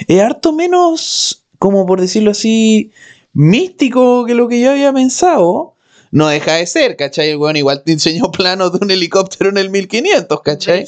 [0.07, 2.91] Es harto menos, como por decirlo así,
[3.33, 5.73] místico que lo que yo había pensado.
[6.09, 7.31] No deja de ser, ¿cachai?
[7.31, 10.87] El weón igual te enseñó planos de un helicóptero en el 1500, ¿cachai?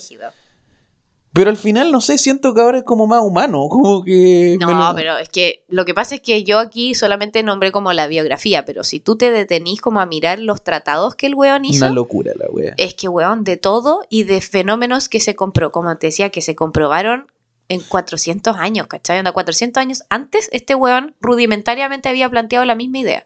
[1.32, 4.57] Pero al final, no sé, siento que ahora es como más humano, como que...
[4.59, 7.93] No, lo- pero es que lo que pasa es que yo aquí solamente nombré como
[7.93, 11.65] la biografía, pero si tú te detenís como a mirar los tratados que el weón
[11.65, 12.74] hizo, Una locura la wea.
[12.78, 16.41] es que weón, de todo y de fenómenos que se compró, como te decía, que
[16.41, 17.28] se comprobaron
[17.70, 19.20] en 400 años, ¿cachai?
[19.20, 23.26] Onda, 400 años antes, este weón rudimentariamente había planteado la misma idea.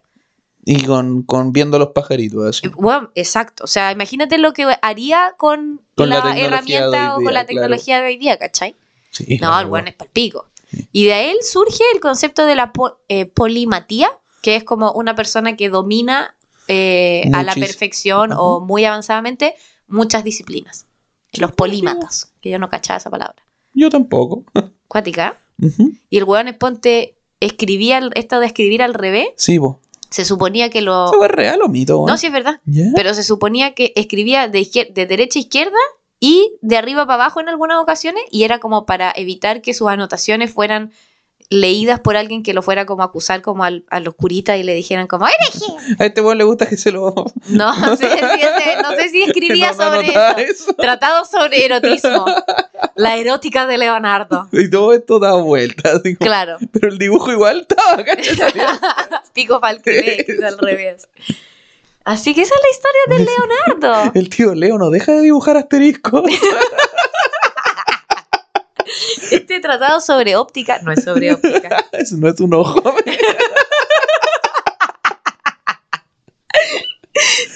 [0.65, 2.67] Y con, con viendo los pajaritos así.
[2.69, 3.63] Bueno, exacto.
[3.63, 8.07] O sea, imagínate lo que haría con, Con la herramienta o con la tecnología de
[8.07, 8.75] hoy día, ¿cachai?
[9.11, 10.47] Sí, No, el weón es palpico.
[10.91, 14.09] Y de él surge el concepto de la po- eh, polimatía,
[14.41, 16.35] que es como una persona que domina
[16.67, 18.41] eh, a la perfección Ajá.
[18.41, 19.55] o muy avanzadamente
[19.87, 20.85] muchas disciplinas.
[21.33, 23.35] Los polímatas, que yo no cachaba esa palabra.
[23.73, 24.43] Yo tampoco.
[24.87, 25.37] Cuática.
[26.09, 29.77] Y el weón es ponte, escribía, esto de escribir al revés, Sí, vos.
[30.09, 31.05] se suponía que lo...
[31.05, 31.97] ¿Eso es real o mito?
[31.97, 32.07] weón?
[32.09, 32.59] No, sí es verdad.
[32.95, 35.77] Pero se suponía que escribía de, izquier- de derecha a izquierda
[36.19, 39.87] y de arriba para abajo en algunas ocasiones y era como para evitar que sus
[39.89, 40.91] anotaciones fueran
[41.53, 44.63] leídas por alguien que lo fuera como a acusar como al, a los curitas y
[44.63, 45.95] le dijeran como hereje.
[45.99, 47.13] A este weón le gusta que se lo...
[47.49, 50.37] No, sé si ese- no sé si escribía No, no sobre eso.
[50.37, 50.73] eso.
[50.73, 52.25] Tratado sobre erotismo.
[52.95, 54.47] La erótica de Leonardo.
[54.51, 56.01] Y todo esto da vueltas.
[56.19, 56.57] Claro.
[56.71, 58.03] Pero el dibujo igual estaba.
[59.33, 61.07] Pico para el al revés.
[62.05, 63.31] Así que esa es la historia de
[63.79, 64.11] Leonardo.
[64.13, 66.23] El tío Leo no deja de dibujar asterisco.
[69.43, 71.83] Este tratado sobre óptica no es sobre óptica.
[71.91, 72.81] Eso no es un ojo.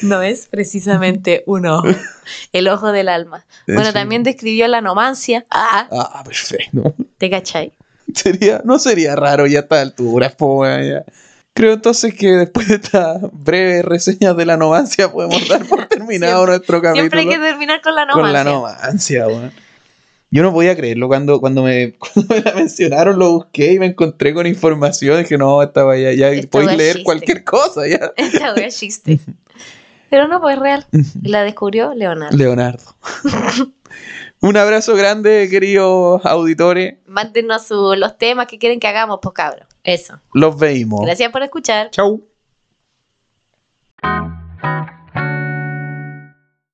[0.01, 1.87] No es precisamente un ojo.
[2.53, 3.45] El ojo del alma.
[3.67, 5.45] Bueno, también describió la nomancia.
[5.49, 6.93] Ah, Ah, perfecto.
[7.17, 7.71] ¿te cachai?
[8.13, 10.33] Sería, no sería raro ya a esta altura,
[10.83, 11.05] ya.
[11.53, 16.35] Creo entonces que después de esta breve reseña de la nomancia podemos dar por terminado
[16.45, 18.43] Siempre- nuestro capítulo Siempre hay que terminar con la con nomancia.
[18.43, 19.51] la nomancia, weón.
[20.37, 23.87] Yo no podía creerlo cuando, cuando, me, cuando me la mencionaron, lo busqué y me
[23.87, 25.17] encontré con información.
[25.17, 27.03] Dije, no, estaba ya, ya Esta podéis leer existe.
[27.03, 28.11] cualquier cosa, ya.
[28.17, 29.19] Esta wea existe.
[30.11, 30.85] Pero no, pues es real.
[31.23, 32.37] La descubrió Leonardo.
[32.37, 32.83] Leonardo.
[34.41, 36.97] Un abrazo grande, queridos auditores.
[37.07, 39.67] Mándenos su- los temas que quieren que hagamos, pues cabros.
[39.83, 40.19] Eso.
[40.33, 41.01] Los veimos.
[41.01, 41.89] Gracias por escuchar.
[41.89, 42.21] Chau.